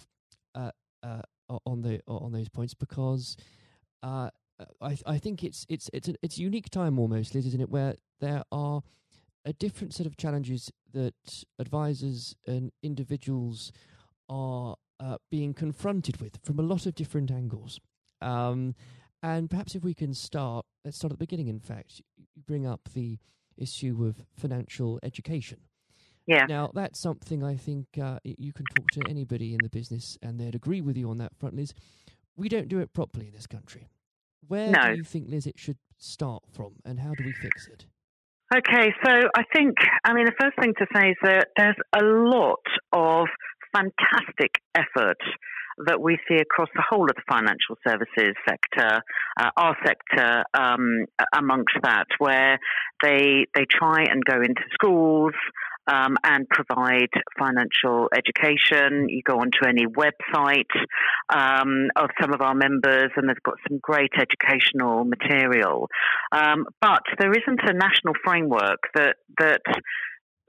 uh, 0.53 0.71
uh, 1.01 1.21
on 1.65 1.81
the 1.81 2.01
on 2.07 2.31
those 2.33 2.49
points 2.49 2.73
because 2.73 3.37
uh, 4.01 4.29
I 4.81 4.97
I 5.05 5.17
think 5.17 5.43
it's 5.43 5.65
it's 5.69 5.89
it's 5.93 6.09
a, 6.09 6.15
it's 6.21 6.37
a 6.37 6.41
unique 6.41 6.69
time 6.69 6.99
almost, 6.99 7.33
Liz, 7.33 7.45
isn't 7.47 7.61
it, 7.61 7.69
where 7.69 7.95
there 8.19 8.43
are 8.51 8.81
a 9.45 9.53
different 9.53 9.93
set 9.93 10.05
of 10.05 10.17
challenges 10.17 10.71
that 10.93 11.43
advisors 11.59 12.35
and 12.47 12.71
individuals 12.81 13.71
are 14.29 14.75
uh, 14.99 15.17
being 15.29 15.53
confronted 15.53 16.21
with 16.21 16.39
from 16.43 16.59
a 16.59 16.63
lot 16.63 16.85
of 16.85 16.95
different 16.95 17.31
angles. 17.31 17.79
Um, 18.21 18.75
and 19.21 19.49
perhaps 19.49 19.75
if 19.75 19.83
we 19.83 19.93
can 19.93 20.13
start, 20.13 20.65
let's 20.83 20.97
start 20.97 21.11
at 21.11 21.19
the 21.19 21.25
beginning, 21.25 21.47
in 21.47 21.59
fact, 21.59 22.01
you 22.17 22.41
bring 22.45 22.65
up 22.65 22.89
the 22.93 23.19
issue 23.57 24.05
of 24.05 24.25
financial 24.37 24.99
education. 25.03 25.59
Yeah. 26.25 26.45
Now, 26.45 26.71
that's 26.73 26.99
something 26.99 27.43
I 27.43 27.55
think 27.55 27.87
uh, 28.01 28.19
you 28.23 28.53
can 28.53 28.65
talk 28.75 28.89
to 28.91 29.01
anybody 29.09 29.53
in 29.53 29.59
the 29.61 29.69
business 29.69 30.17
and 30.21 30.39
they'd 30.39 30.55
agree 30.55 30.81
with 30.81 30.97
you 30.97 31.09
on 31.09 31.17
that 31.17 31.35
front, 31.37 31.55
Liz. 31.55 31.73
We 32.35 32.49
don't 32.49 32.69
do 32.69 32.79
it 32.79 32.93
properly 32.93 33.27
in 33.27 33.33
this 33.33 33.47
country. 33.47 33.89
Where 34.47 34.71
no. 34.71 34.91
do 34.91 34.97
you 34.97 35.03
think, 35.03 35.29
Liz, 35.29 35.45
it 35.45 35.59
should 35.59 35.77
start 35.97 36.43
from 36.51 36.75
and 36.85 36.99
how 36.99 37.13
do 37.13 37.23
we 37.25 37.33
fix 37.33 37.67
it? 37.67 37.85
Okay, 38.55 38.93
so 39.03 39.11
I 39.35 39.43
think, 39.51 39.77
I 40.03 40.13
mean, 40.13 40.25
the 40.25 40.33
first 40.39 40.55
thing 40.61 40.73
to 40.77 40.85
say 40.93 41.09
is 41.09 41.15
that 41.23 41.47
there's 41.57 41.75
a 41.95 42.03
lot 42.03 42.61
of 42.91 43.25
fantastic 43.73 44.61
effort 44.75 45.17
that 45.87 45.99
we 45.99 46.19
see 46.27 46.35
across 46.35 46.69
the 46.75 46.83
whole 46.87 47.09
of 47.09 47.15
the 47.15 47.23
financial 47.27 47.77
services 47.87 48.35
sector, 48.47 49.01
uh, 49.39 49.49
our 49.57 49.75
sector 49.83 50.43
um, 50.53 51.05
amongst 51.35 51.73
that, 51.81 52.05
where 52.19 52.59
they 53.01 53.47
they 53.55 53.65
try 53.71 54.03
and 54.03 54.23
go 54.23 54.35
into 54.35 54.61
schools, 54.71 55.33
um, 55.87 56.17
and 56.23 56.47
provide 56.49 57.09
financial 57.37 58.09
education. 58.15 59.09
You 59.09 59.21
go 59.25 59.39
onto 59.39 59.65
any 59.67 59.85
website 59.85 60.71
um, 61.29 61.89
of 61.95 62.09
some 62.21 62.33
of 62.33 62.41
our 62.41 62.55
members, 62.55 63.11
and 63.15 63.29
they've 63.29 63.43
got 63.43 63.55
some 63.67 63.79
great 63.81 64.11
educational 64.17 65.05
material. 65.05 65.89
Um, 66.31 66.65
but 66.81 67.03
there 67.19 67.31
isn't 67.31 67.59
a 67.63 67.73
national 67.73 68.13
framework 68.23 68.79
that 68.95 69.15
that 69.39 69.61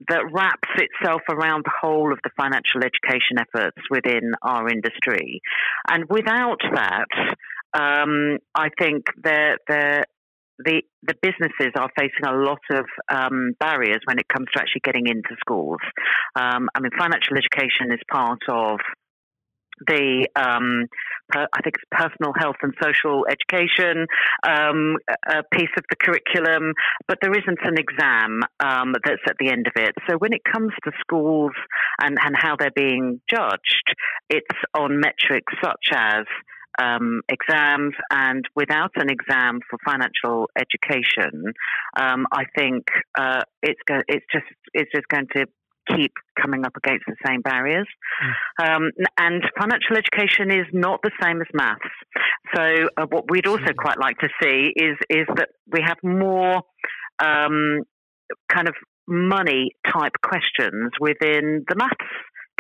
that 0.09 0.23
wraps 0.33 0.69
itself 0.77 1.23
around 1.31 1.65
the 1.65 1.73
whole 1.81 2.13
of 2.13 2.19
the 2.25 2.31
financial 2.37 2.83
education 2.83 3.39
efforts 3.39 3.79
within 3.91 4.33
our 4.43 4.69
industry. 4.69 5.41
And 5.89 6.05
without 6.11 6.59
that, 6.75 7.07
um, 7.73 8.39
I 8.55 8.69
think 8.79 9.05
there 9.23 9.57
there 9.69 10.05
the 10.59 10.83
the 11.03 11.15
businesses 11.21 11.73
are 11.77 11.91
facing 11.99 12.27
a 12.27 12.33
lot 12.33 12.61
of 12.71 12.87
um, 13.11 13.53
barriers 13.59 14.01
when 14.05 14.19
it 14.19 14.29
comes 14.29 14.47
to 14.55 14.61
actually 14.61 14.83
getting 14.85 15.07
into 15.07 15.37
schools. 15.41 15.81
Um, 16.37 16.69
I 16.75 16.81
mean, 16.81 16.91
financial 16.97 17.37
education 17.37 17.93
is 17.93 18.01
part 18.11 18.41
of 18.49 18.79
the 19.87 20.29
um, 20.37 20.87
per, 21.29 21.47
I 21.53 21.63
think 21.63 21.77
it's 21.77 21.85
personal 21.91 22.33
health 22.39 22.57
and 22.63 22.73
social 22.83 23.27
education 23.29 24.07
um, 24.47 24.97
a 25.27 25.43
piece 25.53 25.71
of 25.77 25.85
the 25.91 25.97
curriculum, 25.97 26.73
but 27.09 27.19
there 27.21 27.33
isn't 27.33 27.59
an 27.63 27.77
exam 27.79 28.41
um, 28.61 28.95
that's 29.05 29.23
at 29.29 29.37
the 29.39 29.51
end 29.51 29.67
of 29.67 29.73
it. 29.77 29.95
So 30.09 30.17
when 30.17 30.33
it 30.33 30.43
comes 30.51 30.73
to 30.85 30.93
schools 31.01 31.53
and, 32.01 32.17
and 32.23 32.37
how 32.37 32.57
they're 32.57 32.71
being 32.75 33.21
judged, 33.29 33.95
it's 34.29 34.47
on 34.77 35.01
metrics 35.01 35.53
such 35.63 35.91
as 35.93 36.25
um, 36.81 37.23
exams, 37.29 37.95
and 38.11 38.45
without 38.55 38.93
an 38.97 39.11
exam 39.11 39.61
for 39.69 39.79
financial 39.85 40.49
education, 40.57 41.53
um, 41.97 42.27
I 42.33 42.45
think 42.57 42.85
uh, 43.19 43.43
it's 43.63 43.81
go- 43.87 44.03
it's 44.09 44.27
just 44.33 44.47
it's 44.73 44.91
just 44.93 45.09
going 45.09 45.29
to 45.35 45.47
keep 45.89 46.13
coming 46.41 46.65
up 46.65 46.77
against 46.77 47.05
the 47.07 47.17
same 47.27 47.43
barriers. 47.43 47.87
Mm. 48.59 48.77
Um, 48.77 48.91
and 49.19 49.43
financial 49.59 49.97
education 49.97 50.51
is 50.51 50.67
not 50.73 51.01
the 51.03 51.11
same 51.23 51.41
as 51.41 51.47
maths. 51.53 51.81
So 52.55 52.89
uh, 52.97 53.07
what 53.11 53.31
we'd 53.31 53.47
also 53.47 53.65
mm. 53.65 53.77
quite 53.77 53.99
like 53.99 54.19
to 54.19 54.29
see 54.43 54.73
is 54.75 54.97
is 55.11 55.27
that 55.37 55.51
we 55.71 55.81
have 55.85 55.99
more 56.03 56.63
um, 57.23 57.81
kind 58.49 58.69
of 58.69 58.75
money 59.07 59.71
type 59.93 60.13
questions 60.23 60.93
within 60.99 61.65
the 61.69 61.77
maths 61.77 61.95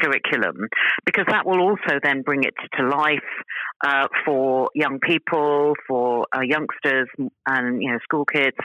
curriculum 0.01 0.69
because 1.05 1.25
that 1.29 1.47
will 1.47 1.61
also 1.61 1.99
then 2.03 2.23
bring 2.23 2.45
it 2.45 2.55
to 2.79 2.89
life 2.89 3.21
uh, 3.85 4.09
for 4.25 4.71
young 4.75 4.99
people, 5.01 5.75
for 5.87 6.27
uh, 6.37 6.41
youngsters, 6.41 7.09
and 7.47 7.83
you 7.83 7.91
know 7.91 7.99
school 8.03 8.25
kids. 8.25 8.57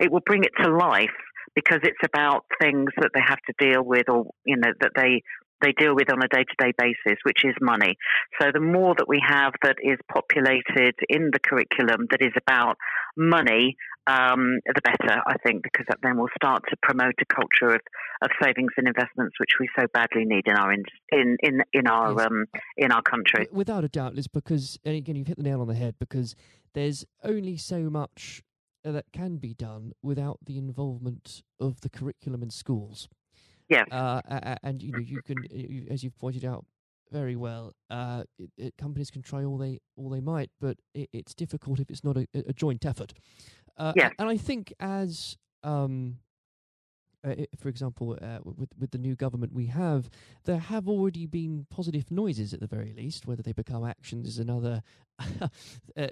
It 0.00 0.10
will 0.10 0.22
bring 0.24 0.44
it 0.44 0.52
to 0.62 0.70
life 0.70 1.10
because 1.54 1.80
it's 1.82 2.02
about 2.04 2.44
things 2.60 2.90
that 3.00 3.10
they 3.14 3.20
have 3.26 3.38
to 3.46 3.54
deal 3.58 3.82
with, 3.82 4.08
or 4.08 4.26
you 4.44 4.56
know 4.56 4.72
that 4.80 4.92
they 4.96 5.22
they 5.60 5.72
deal 5.72 5.94
with 5.94 6.10
on 6.10 6.22
a 6.22 6.28
day 6.28 6.44
to 6.44 6.56
day 6.58 6.72
basis, 6.76 7.18
which 7.24 7.44
is 7.44 7.54
money. 7.60 7.96
So 8.40 8.50
the 8.52 8.60
more 8.60 8.94
that 8.96 9.08
we 9.08 9.20
have 9.26 9.52
that 9.62 9.76
is 9.82 9.98
populated 10.12 10.94
in 11.08 11.30
the 11.32 11.38
curriculum 11.38 12.06
that 12.10 12.20
is 12.20 12.32
about 12.36 12.76
money, 13.16 13.76
um, 14.06 14.60
the 14.66 14.80
better, 14.82 15.20
I 15.26 15.36
think, 15.46 15.62
because 15.62 15.86
that 15.88 15.98
then 16.02 16.18
will 16.18 16.28
start 16.36 16.62
to 16.68 16.76
promote 16.82 17.14
a 17.20 17.34
culture 17.34 17.74
of, 17.74 17.80
of 18.22 18.30
savings 18.42 18.72
and 18.76 18.86
investments, 18.86 19.36
which 19.38 19.52
we 19.58 19.68
so 19.78 19.86
badly 19.94 20.24
need 20.24 20.46
in 20.46 20.56
our 20.56 20.72
in 20.72 20.82
in 21.10 21.36
in, 21.42 21.62
in 21.72 21.86
our 21.86 22.12
yes. 22.12 22.26
um, 22.26 22.44
in 22.76 22.92
our 22.92 23.02
country. 23.02 23.46
Without 23.50 23.84
a 23.84 23.88
doubt, 23.88 24.14
Liz, 24.14 24.28
because 24.28 24.78
and 24.84 24.96
again, 24.96 25.16
you've 25.16 25.28
hit 25.28 25.38
the 25.38 25.42
nail 25.42 25.60
on 25.60 25.68
the 25.68 25.74
head. 25.74 25.94
Because 25.98 26.36
there's 26.74 27.04
only 27.22 27.56
so 27.56 27.88
much 27.88 28.42
that 28.82 29.06
can 29.12 29.36
be 29.38 29.54
done 29.54 29.92
without 30.02 30.38
the 30.44 30.58
involvement 30.58 31.42
of 31.58 31.80
the 31.80 31.88
curriculum 31.88 32.42
in 32.42 32.50
schools. 32.50 33.08
Yeah, 33.68 33.84
uh, 33.90 34.56
and 34.62 34.82
you 34.82 34.92
know 34.92 34.98
you 34.98 35.20
can, 35.22 35.38
as 35.90 36.04
you've 36.04 36.18
pointed 36.18 36.44
out 36.44 36.64
very 37.10 37.36
well, 37.36 37.72
uh, 37.90 38.24
it, 38.38 38.50
it, 38.58 38.74
companies 38.76 39.10
can 39.10 39.22
try 39.22 39.44
all 39.44 39.56
they 39.56 39.80
all 39.96 40.10
they 40.10 40.20
might, 40.20 40.50
but 40.60 40.78
it, 40.94 41.08
it's 41.12 41.34
difficult 41.34 41.80
if 41.80 41.90
it's 41.90 42.04
not 42.04 42.16
a, 42.16 42.26
a 42.34 42.52
joint 42.52 42.84
effort. 42.84 43.14
Uh, 43.76 43.92
yeah. 43.96 44.10
And 44.18 44.28
I 44.28 44.36
think 44.36 44.72
as 44.80 45.36
um, 45.62 46.18
uh, 47.24 47.34
for 47.58 47.68
example, 47.68 48.18
uh, 48.20 48.38
with 48.44 48.70
with 48.78 48.90
the 48.90 48.98
new 48.98 49.14
government 49.14 49.52
we 49.52 49.66
have, 49.66 50.10
there 50.44 50.58
have 50.58 50.88
already 50.88 51.26
been 51.26 51.66
positive 51.70 52.10
noises 52.10 52.52
at 52.52 52.60
the 52.60 52.66
very 52.66 52.92
least. 52.92 53.26
Whether 53.26 53.42
they 53.42 53.52
become 53.52 53.84
actions 53.84 54.26
is 54.26 54.38
another 54.38 54.82
uh, 55.40 55.48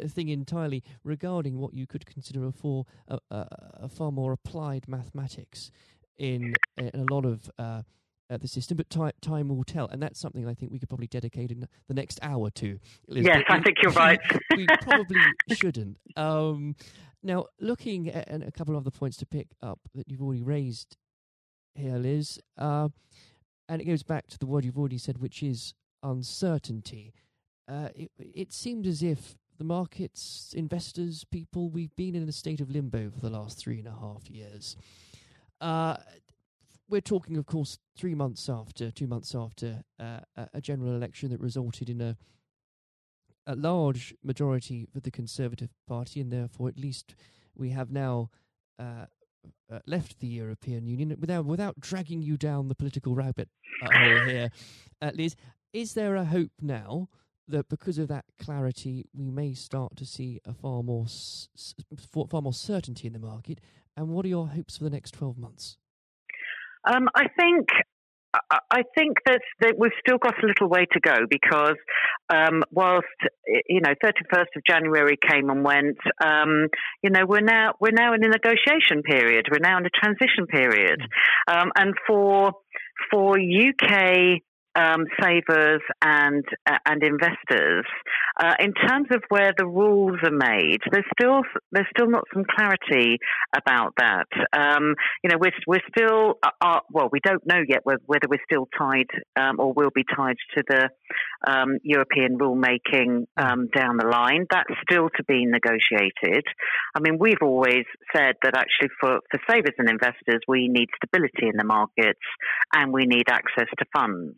thing 0.08 0.28
entirely. 0.28 0.82
Regarding 1.04 1.58
what 1.58 1.74
you 1.74 1.86
could 1.86 2.06
consider 2.06 2.46
a 2.46 2.52
for 2.52 2.86
a, 3.08 3.18
a, 3.30 3.46
a 3.82 3.88
far 3.88 4.12
more 4.12 4.32
applied 4.32 4.88
mathematics 4.88 5.70
in 6.18 6.54
in 6.76 6.90
a 7.08 7.12
lot 7.12 7.24
of 7.24 7.50
uh, 7.58 7.82
uh, 8.30 8.36
the 8.38 8.48
system, 8.48 8.76
but 8.76 8.88
time 8.88 9.12
time 9.20 9.48
will 9.48 9.64
tell, 9.64 9.88
and 9.88 10.02
that's 10.02 10.18
something 10.18 10.46
I 10.48 10.54
think 10.54 10.72
we 10.72 10.78
could 10.78 10.88
probably 10.88 11.06
dedicate 11.06 11.50
in 11.50 11.68
the 11.88 11.94
next 11.94 12.18
hour 12.22 12.50
to. 12.50 12.78
Yes, 13.08 13.42
I 13.48 13.60
think 13.60 13.76
you're 13.82 13.92
right. 13.92 14.18
we 14.56 14.66
probably 14.80 15.20
shouldn't. 15.52 15.98
Um, 16.16 16.76
now, 17.22 17.46
looking 17.60 18.08
at 18.08 18.28
and 18.28 18.42
a 18.42 18.50
couple 18.50 18.74
of 18.74 18.82
other 18.82 18.90
points 18.90 19.16
to 19.18 19.26
pick 19.26 19.48
up 19.62 19.80
that 19.94 20.08
you've 20.08 20.22
already 20.22 20.42
raised 20.42 20.96
here, 21.74 21.96
Liz, 21.96 22.40
uh, 22.58 22.88
and 23.68 23.82
it 23.82 23.84
goes 23.84 24.02
back 24.02 24.28
to 24.28 24.38
the 24.38 24.46
word 24.46 24.64
you've 24.64 24.78
already 24.78 24.98
said, 24.98 25.18
which 25.18 25.42
is 25.42 25.74
uncertainty. 26.02 27.12
Uh, 27.68 27.88
it, 27.94 28.10
it 28.18 28.52
seemed 28.52 28.86
as 28.86 29.02
if 29.02 29.36
the 29.58 29.64
markets, 29.64 30.52
investors, 30.56 31.24
people, 31.30 31.70
we've 31.70 31.94
been 31.96 32.14
in 32.14 32.28
a 32.28 32.32
state 32.32 32.60
of 32.60 32.70
limbo 32.70 33.10
for 33.10 33.20
the 33.20 33.30
last 33.30 33.58
three 33.58 33.78
and 33.78 33.86
a 33.86 33.92
half 33.92 34.28
years. 34.28 34.76
Uh, 35.62 35.96
we're 36.88 37.00
talking, 37.00 37.36
of 37.36 37.46
course, 37.46 37.78
three 37.96 38.14
months 38.14 38.48
after, 38.48 38.90
two 38.90 39.06
months 39.06 39.34
after 39.34 39.82
uh, 39.98 40.20
a 40.52 40.60
general 40.60 40.94
election 40.94 41.30
that 41.30 41.40
resulted 41.40 41.88
in 41.88 42.00
a 42.00 42.16
a 43.46 43.56
large 43.56 44.14
majority 44.22 44.86
for 44.92 45.00
the 45.00 45.10
Conservative 45.10 45.70
Party, 45.88 46.20
and 46.20 46.32
therefore, 46.32 46.68
at 46.68 46.78
least 46.78 47.14
we 47.56 47.70
have 47.70 47.90
now 47.90 48.30
uh, 48.78 49.06
uh, 49.72 49.80
left 49.86 50.20
the 50.20 50.28
European 50.28 50.86
Union 50.86 51.16
without 51.18 51.44
without 51.44 51.80
dragging 51.80 52.22
you 52.22 52.36
down 52.36 52.68
the 52.68 52.74
political 52.74 53.14
rabbit 53.14 53.48
hole 53.82 54.20
here, 54.28 54.50
at 55.00 55.16
least, 55.16 55.36
is 55.72 55.94
there 55.94 56.14
a 56.14 56.24
hope 56.24 56.52
now 56.60 57.08
that 57.48 57.68
because 57.68 57.98
of 57.98 58.06
that 58.08 58.24
clarity, 58.38 59.06
we 59.12 59.28
may 59.30 59.54
start 59.54 59.96
to 59.96 60.06
see 60.06 60.38
a 60.44 60.54
far 60.54 60.82
more 60.84 61.04
s- 61.06 61.48
far 62.30 62.42
more 62.42 62.52
certainty 62.54 63.08
in 63.08 63.12
the 63.12 63.18
market? 63.18 63.60
And 63.96 64.08
what 64.08 64.24
are 64.24 64.28
your 64.28 64.48
hopes 64.48 64.78
for 64.78 64.84
the 64.84 64.90
next 64.90 65.12
twelve 65.12 65.38
months? 65.38 65.76
Um, 66.84 67.08
I 67.14 67.28
think 67.38 67.68
I 68.34 68.82
think 68.96 69.18
that, 69.26 69.40
that 69.60 69.74
we've 69.78 69.92
still 70.00 70.16
got 70.16 70.42
a 70.42 70.46
little 70.46 70.68
way 70.68 70.86
to 70.92 71.00
go 71.00 71.26
because 71.28 71.76
um, 72.30 72.62
whilst 72.70 73.06
you 73.68 73.80
know 73.82 73.92
31st 74.02 74.46
of 74.56 74.62
January 74.66 75.18
came 75.28 75.50
and 75.50 75.62
went, 75.62 75.98
um, 76.24 76.68
you 77.02 77.10
know 77.10 77.26
we're 77.26 77.40
now 77.40 77.74
we're 77.78 77.92
now 77.92 78.14
in 78.14 78.24
a 78.24 78.28
negotiation 78.28 79.02
period. 79.02 79.48
We're 79.50 79.58
now 79.58 79.76
in 79.78 79.84
a 79.84 79.90
transition 79.90 80.46
period, 80.46 81.00
mm. 81.00 81.62
um, 81.62 81.72
and 81.76 81.94
for 82.06 82.52
for 83.10 83.36
UK 83.38 84.40
um, 84.74 85.04
savers 85.22 85.80
and 86.00 86.44
uh, 86.66 86.78
and 86.86 87.02
investors. 87.02 87.84
Uh, 88.40 88.54
in 88.58 88.72
terms 88.72 89.08
of 89.10 89.22
where 89.28 89.52
the 89.56 89.66
rules 89.66 90.18
are 90.24 90.30
made, 90.30 90.78
there's 90.90 91.04
still 91.18 91.42
there's 91.70 91.86
still 91.94 92.08
not 92.08 92.24
some 92.32 92.44
clarity 92.44 93.18
about 93.54 93.94
that. 93.98 94.26
Um, 94.52 94.94
you 95.22 95.30
know, 95.30 95.38
we're 95.38 95.52
we're 95.66 95.80
still 95.96 96.38
uh, 96.42 96.50
uh 96.60 96.80
well, 96.90 97.08
we 97.12 97.20
don't 97.20 97.46
know 97.46 97.62
yet 97.66 97.80
whether, 97.84 98.00
we're 98.28 98.38
still 98.44 98.68
tied 98.78 99.08
um, 99.36 99.60
or 99.60 99.72
will 99.72 99.90
be 99.94 100.04
tied 100.16 100.36
to 100.56 100.64
the 100.68 100.88
um, 101.46 101.78
European 101.82 102.38
rulemaking 102.38 103.26
um, 103.36 103.68
down 103.74 103.96
the 103.96 104.06
line. 104.10 104.46
That's 104.50 104.70
still 104.88 105.08
to 105.16 105.24
be 105.24 105.44
negotiated. 105.46 106.44
I 106.94 107.00
mean, 107.00 107.18
we've 107.18 107.42
always 107.42 107.84
said 108.14 108.34
that 108.42 108.56
actually 108.56 108.90
for 109.00 109.20
for 109.30 109.40
savers 109.48 109.74
and 109.78 109.88
investors, 109.88 110.40
we 110.48 110.68
need 110.68 110.88
stability 110.96 111.48
in 111.48 111.56
the 111.56 111.64
markets 111.64 112.20
and 112.74 112.92
we 112.92 113.04
need 113.06 113.28
access 113.28 113.66
to 113.78 113.84
funds. 113.94 114.36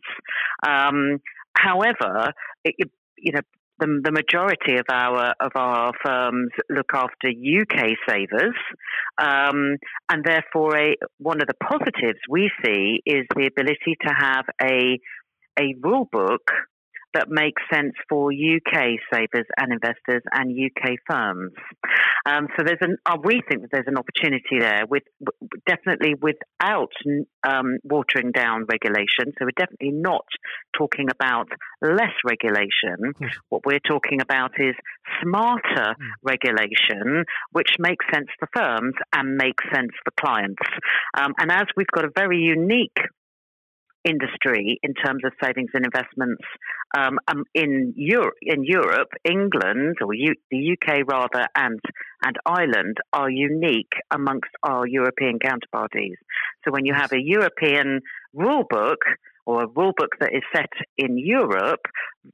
Um, 0.65 1.19
however, 1.55 2.31
it, 2.63 2.75
you 3.17 3.33
know, 3.33 3.41
the, 3.79 4.01
the, 4.03 4.11
majority 4.11 4.77
of 4.77 4.85
our 4.89 5.33
of 5.39 5.51
our 5.55 5.91
firms 6.03 6.51
look 6.69 6.91
after 6.93 7.27
UK 7.27 7.97
savers, 8.07 8.55
um, 9.17 9.77
and 10.09 10.23
therefore, 10.23 10.77
a, 10.77 10.95
one 11.17 11.41
of 11.41 11.47
the 11.47 11.55
positives 11.61 12.19
we 12.29 12.49
see 12.63 13.01
is 13.05 13.25
the 13.35 13.47
ability 13.47 13.97
to 14.07 14.13
have 14.17 14.45
a 14.61 14.97
a 15.59 15.75
rule 15.81 16.07
book 16.11 16.51
that 17.15 17.29
makes 17.29 17.61
sense 17.73 17.93
for 18.09 18.31
UK 18.31 18.99
savers 19.11 19.47
and 19.57 19.71
investors 19.71 20.21
and 20.31 20.51
UK 20.51 20.97
firms. 21.09 21.53
Um, 22.25 22.47
so 22.57 22.63
there's 22.63 22.79
an 22.81 22.97
uh, 23.05 23.17
we 23.23 23.41
think 23.47 23.61
that 23.61 23.69
there's 23.71 23.87
an 23.87 23.97
opportunity 23.97 24.59
there 24.59 24.83
with 24.89 25.03
definitely 25.65 26.15
without 26.21 26.91
um, 27.47 27.77
watering 27.83 28.31
down 28.31 28.65
regulation. 28.65 29.33
So 29.37 29.45
we're 29.45 29.57
definitely 29.57 29.91
not 29.91 30.25
talking 30.77 31.09
about 31.09 31.47
less 31.81 32.13
regulation. 32.25 33.13
What 33.49 33.65
we're 33.65 33.79
talking 33.79 34.21
about 34.21 34.51
is 34.59 34.75
smarter 35.21 35.95
mm. 35.95 36.09
regulation, 36.23 37.25
which 37.51 37.75
makes 37.79 38.05
sense 38.13 38.27
for 38.39 38.49
firms 38.53 38.95
and 39.13 39.37
makes 39.37 39.63
sense 39.73 39.91
for 40.03 40.11
clients. 40.19 40.63
Um, 41.17 41.33
and 41.39 41.51
as 41.51 41.65
we've 41.77 41.87
got 41.87 42.05
a 42.05 42.11
very 42.15 42.39
unique 42.39 42.97
industry 44.05 44.79
in 44.83 44.93
terms 44.93 45.23
of 45.25 45.33
savings 45.43 45.71
and 45.73 45.85
investments 45.85 46.43
um, 46.97 47.19
um, 47.27 47.43
in 47.53 47.93
Europe, 47.95 48.35
in 48.41 48.63
Europe, 48.63 49.09
England 49.23 49.97
or 50.01 50.13
U- 50.13 50.35
the 50.51 50.77
UK 50.77 51.07
rather, 51.07 51.47
and 51.55 51.79
and 52.23 52.37
Ireland 52.45 52.97
are 53.13 53.29
unique 53.29 53.93
amongst 54.11 54.51
our 54.63 54.87
European 54.87 55.39
counterparties. 55.39 56.15
So 56.63 56.71
when 56.71 56.85
you 56.85 56.93
have 56.93 57.11
a 57.11 57.21
European 57.21 58.01
rule 58.33 58.63
book 58.69 58.99
or 59.45 59.63
a 59.63 59.67
rule 59.67 59.93
book 59.95 60.11
that 60.19 60.33
is 60.33 60.43
set 60.55 60.71
in 60.97 61.17
Europe 61.17 61.81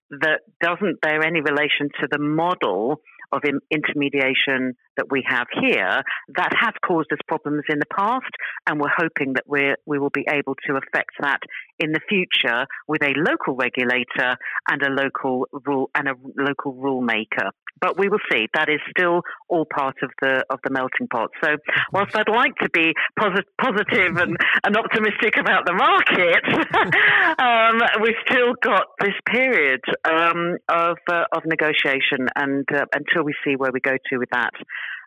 that 0.10 0.42
doesn't 0.62 1.02
bear 1.02 1.24
any 1.24 1.42
relation 1.42 1.90
to 2.00 2.08
the 2.10 2.20
model 2.20 3.02
of 3.32 3.42
intermediation 3.72 4.76
that 4.98 5.08
we 5.10 5.24
have 5.28 5.48
here 5.62 6.02
that 6.36 6.52
has 6.60 6.74
caused 6.86 7.12
us 7.12 7.20
problems 7.28 7.64
in 7.70 7.80
the 7.80 7.86
past, 7.96 8.32
and 8.68 8.80
we're 8.80 8.90
hoping 8.96 9.34
that 9.34 9.46
we 9.48 9.74
we 9.86 10.00
will 10.00 10.10
be 10.10 10.26
able 10.30 10.56
to 10.68 10.74
affect 10.76 11.12
that 11.22 11.40
in 11.80 11.92
the 11.92 12.02
future 12.08 12.66
with 12.88 13.02
a 13.04 13.14
local 13.16 13.56
regulator 13.56 14.36
and 14.70 14.82
a 14.84 14.90
local 14.90 15.48
rule 15.66 15.90
and 15.96 16.08
a 16.08 16.14
local 16.38 16.74
rule 16.74 17.02
maker. 17.02 17.52
But 17.80 17.98
we 17.98 18.10
will 18.10 18.20
see. 18.32 18.48
That 18.54 18.70
is 18.70 18.80
still 18.90 19.22
all 19.48 19.66
part 19.66 19.96
of 20.04 20.12
the 20.22 20.44
of 20.50 20.60
the 20.64 20.70
melting 20.70 21.08
pot. 21.08 21.32
So, 21.44 21.58
whilst 21.92 22.16
I'd 22.16 22.30
like 22.30 22.56
to 22.58 22.70
be 22.70 22.94
posit- 23.18 23.48
positive 23.60 24.18
and, 24.18 24.38
and 24.64 24.78
optimistic 24.78 25.38
about 25.38 25.66
the 25.66 25.74
market, 25.74 26.44
um, 27.40 27.82
we've 28.02 28.20
still 28.30 28.54
got 28.62 28.88
this 29.00 29.16
period 29.26 29.82
um, 30.06 30.58
of 30.70 30.98
uh, 31.10 31.26
of 31.32 31.44
negotiation, 31.46 32.28
and 32.36 32.66
uh, 32.74 32.86
until 32.94 33.24
we 33.24 33.34
see 33.46 33.56
where 33.56 33.72
we 33.72 33.80
go 33.80 33.98
to 34.10 34.18
with 34.18 34.30
that. 34.32 34.54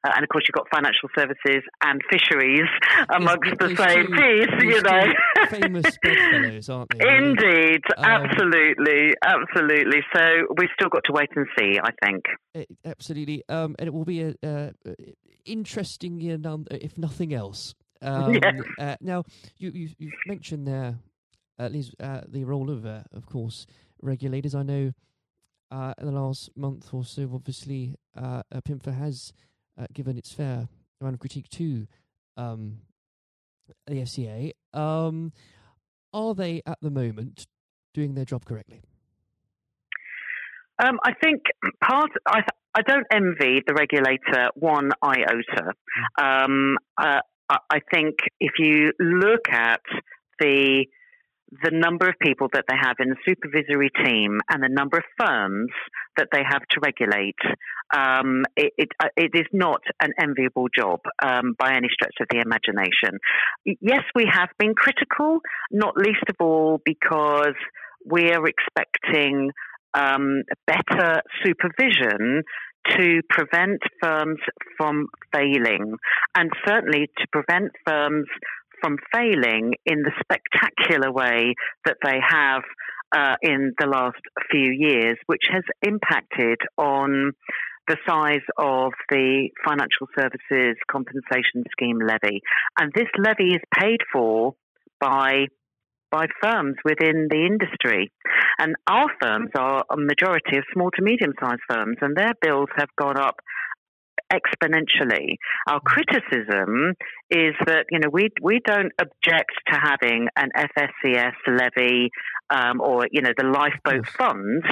Uh, 0.05 0.11
and 0.15 0.23
of 0.23 0.29
course, 0.29 0.45
you've 0.47 0.55
got 0.55 0.69
financial 0.69 1.09
services 1.17 1.63
and 1.83 2.01
fisheries 2.11 2.69
amongst 3.15 3.47
yes, 3.47 3.57
the 3.59 3.77
same 3.77 4.07
two, 4.07 4.13
piece, 4.13 4.63
you 4.63 4.83
know. 4.83 5.05
famous 5.49 5.97
bedfellows, 6.03 6.69
aren't 6.69 6.91
they? 6.99 7.17
Indeed, 7.17 7.81
um, 7.97 8.05
absolutely, 8.05 9.15
absolutely. 9.25 10.01
So 10.15 10.21
we've 10.59 10.69
still 10.75 10.91
got 10.91 11.05
to 11.05 11.13
wait 11.13 11.31
and 11.37 11.47
see, 11.59 11.79
I 11.83 11.91
think. 12.05 12.25
It, 12.55 12.69
absolutely. 12.85 13.43
Um, 13.49 13.77
and 13.79 13.89
it 13.89 13.95
will 13.95 14.05
be 14.05 14.23
a, 14.23 14.35
uh, 14.43 14.71
interesting, 15.45 16.21
if 16.71 16.99
nothing 16.99 17.33
else. 17.33 17.75
Um, 18.03 18.35
yeah. 18.43 18.53
uh, 18.79 18.97
now, 19.01 19.25
you, 19.57 19.71
you, 19.71 19.89
have 20.11 20.19
mentioned 20.27 20.69
there, 20.69 20.97
at 21.59 21.73
least 21.73 21.95
uh, 22.01 22.23
the 22.29 22.45
role 22.45 22.71
of, 22.71 22.85
uh, 22.85 23.03
of 23.13 23.27
course, 23.27 23.67
regulators. 24.03 24.55
I 24.55 24.63
know 24.63 24.93
uh, 25.71 25.95
in 25.99 26.07
the 26.07 26.13
last 26.13 26.51
month 26.57 26.93
or 26.93 27.05
so, 27.05 27.31
obviously, 27.33 27.95
uh, 28.17 28.43
PIMFA 28.55 28.97
has 28.97 29.33
uh, 29.79 29.87
given 29.93 30.17
its 30.17 30.33
fair 30.33 30.69
amount 31.01 31.15
of 31.15 31.21
critique 31.21 31.49
to 31.51 31.87
um, 32.37 32.79
the 33.87 33.95
FCA. 33.95 34.53
Um, 34.73 35.33
are 36.13 36.35
they 36.35 36.63
at 36.67 36.79
the 36.81 36.91
moment 36.91 37.47
doing 37.93 38.15
their 38.15 38.25
job 38.25 38.45
correctly? 38.45 38.83
Um, 40.83 40.99
I 41.05 41.13
think 41.23 41.43
part. 41.81 42.11
I 42.27 42.41
I 42.75 42.83
don't 42.83 43.07
envy 43.13 43.63
the 43.65 43.75
regulator 43.75 44.51
one 44.57 44.91
iota. 45.03 45.73
Um, 46.21 46.77
uh, 47.01 47.21
I 47.49 47.81
think 47.93 48.17
if 48.41 48.55
you 48.59 48.93
look 48.99 49.49
at 49.49 49.83
the 50.41 50.87
the 51.63 51.71
number 51.73 52.09
of 52.09 52.15
people 52.21 52.49
that 52.53 52.65
they 52.69 52.77
have 52.81 52.97
in 53.01 53.11
the 53.11 53.17
supervisory 53.25 53.91
team 54.05 54.41
and 54.49 54.63
the 54.63 54.69
number 54.69 54.99
of 54.99 55.05
firms 55.19 55.71
that 56.17 56.29
they 56.33 56.43
have 56.49 56.63
to 56.71 56.81
regulate, 56.83 57.39
um, 57.95 58.45
it, 58.57 58.73
it, 58.79 58.89
uh, 59.01 59.09
it 59.17 59.31
is 59.35 59.47
not 59.53 59.81
an 60.01 60.13
enviable 60.21 60.67
job 60.77 61.01
um, 61.23 61.55
by 61.59 61.75
any 61.75 61.89
stretch 61.93 62.15
of 62.21 62.27
the 62.31 62.41
imagination. 62.45 63.19
Yes, 63.65 64.03
we 64.15 64.29
have 64.31 64.49
been 64.59 64.75
critical, 64.75 65.41
not 65.71 65.97
least 65.97 66.25
of 66.29 66.37
all 66.41 66.81
because 66.85 67.55
we're 68.05 68.47
expecting 68.47 69.51
um, 69.95 70.43
better 70.67 71.23
supervision 71.45 72.43
to 72.91 73.23
prevent 73.31 73.81
firms 74.03 74.39
from 74.77 75.07
failing 75.33 75.97
and 76.35 76.51
certainly 76.67 77.09
to 77.19 77.27
prevent 77.33 77.73
firms 77.87 78.27
from 78.85 78.99
failing 79.15 79.73
in 79.87 80.03
the 80.03 80.13
spectacular 80.21 81.11
way 81.11 81.55
that 81.87 81.97
they 82.05 82.19
have 82.21 82.63
uh, 83.17 83.37
in 83.41 83.73
the 83.79 83.87
last 83.87 84.21
few 84.51 84.71
years, 84.73 85.17
which 85.27 85.45
has 85.51 85.63
impacted 85.83 86.59
on 86.77 87.33
the 87.89 87.97
size 88.07 88.45
of 88.59 88.93
the 89.11 89.49
financial 89.65 90.07
services 90.19 90.77
compensation 90.91 91.65
scheme 91.71 91.99
levy. 91.99 92.41
And 92.79 92.93
this 92.95 93.09
levy 93.19 93.55
is 93.55 93.63
paid 93.79 94.01
for 94.13 94.55
by 95.01 95.47
by 96.11 96.27
firms 96.41 96.77
within 96.85 97.27
the 97.29 97.45
industry. 97.45 98.13
And 98.59 98.77
our 98.87 99.09
firms 99.21 99.51
are 99.59 99.85
a 99.91 99.97
majority 99.97 100.59
of 100.59 100.65
small 100.73 100.91
to 100.93 101.03
medium 101.03 101.33
sized 101.43 101.61
firms, 101.69 101.97
and 102.01 102.17
their 102.17 102.35
bills 102.41 102.69
have 102.77 102.89
gone 102.97 103.19
up 103.19 103.37
exponentially. 104.33 105.37
Our 105.69 105.81
criticism 105.81 106.95
is 107.31 107.55
that 107.67 107.87
you 107.91 107.99
know 107.99 108.09
we 108.11 108.29
we 108.43 108.61
don't 108.65 108.93
object 109.01 109.53
to 109.69 109.79
having 109.79 110.29
an 110.37 110.51
FSCS 110.57 111.35
levy 111.47 112.11
um, 112.51 112.81
or 112.81 113.07
you 113.11 113.23
know 113.23 113.33
the 113.37 113.45
lifeboat 113.45 114.07
funds 114.07 114.65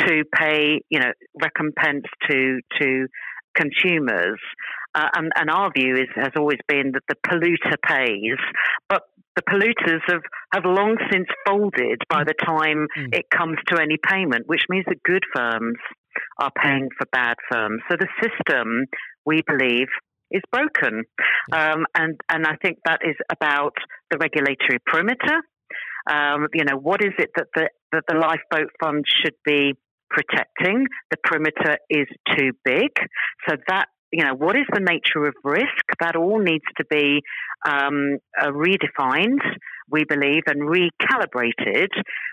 to 0.00 0.24
pay 0.34 0.80
you 0.88 1.00
know 1.00 1.12
recompense 1.40 2.04
to 2.28 2.60
to 2.80 3.06
consumers. 3.54 4.38
Uh, 4.96 5.08
and, 5.16 5.32
and, 5.34 5.50
our 5.50 5.72
view 5.76 5.94
is, 5.94 6.08
has 6.14 6.30
always 6.36 6.58
been 6.68 6.92
that 6.92 7.02
the 7.08 7.16
polluter 7.26 7.74
pays, 7.84 8.38
but 8.88 9.02
the 9.34 9.42
polluters 9.42 10.00
have, 10.06 10.22
have 10.52 10.64
long 10.64 10.96
since 11.10 11.26
folded 11.46 12.00
by 12.08 12.22
the 12.22 12.34
time 12.44 12.86
mm. 12.96 13.12
it 13.12 13.26
comes 13.30 13.58
to 13.66 13.80
any 13.80 13.96
payment, 13.96 14.46
which 14.46 14.66
means 14.68 14.84
that 14.86 15.02
good 15.02 15.24
firms 15.34 15.76
are 16.40 16.50
paying 16.62 16.88
for 16.98 17.06
bad 17.12 17.36
firms. 17.50 17.80
So 17.90 17.96
the 17.98 18.08
system, 18.22 18.86
we 19.24 19.42
believe, 19.46 19.88
is 20.30 20.42
broken. 20.50 21.04
Um, 21.52 21.86
and, 21.94 22.20
and 22.30 22.46
I 22.46 22.56
think 22.62 22.78
that 22.84 23.00
is 23.04 23.16
about 23.30 23.74
the 24.10 24.18
regulatory 24.18 24.80
perimeter. 24.86 25.42
Um, 26.10 26.48
you 26.52 26.64
know, 26.64 26.76
what 26.76 27.02
is 27.02 27.12
it 27.18 27.30
that 27.36 27.46
the, 27.54 27.68
that 27.92 28.04
the 28.08 28.16
lifeboat 28.16 28.70
fund 28.82 29.04
should 29.06 29.36
be 29.44 29.74
protecting? 30.10 30.86
The 31.10 31.16
perimeter 31.22 31.78
is 31.88 32.06
too 32.36 32.52
big. 32.64 32.90
So 33.48 33.56
that 33.68 33.86
you 34.14 34.22
know, 34.22 34.34
what 34.34 34.54
is 34.54 34.66
the 34.72 34.78
nature 34.78 35.26
of 35.26 35.34
risk? 35.42 35.84
That 35.98 36.14
all 36.14 36.38
needs 36.38 36.64
to 36.76 36.84
be 36.88 37.20
um, 37.66 38.18
uh, 38.40 38.46
redefined, 38.46 39.42
we 39.90 40.04
believe, 40.04 40.44
and 40.46 40.62
recalibrated, 40.62 41.88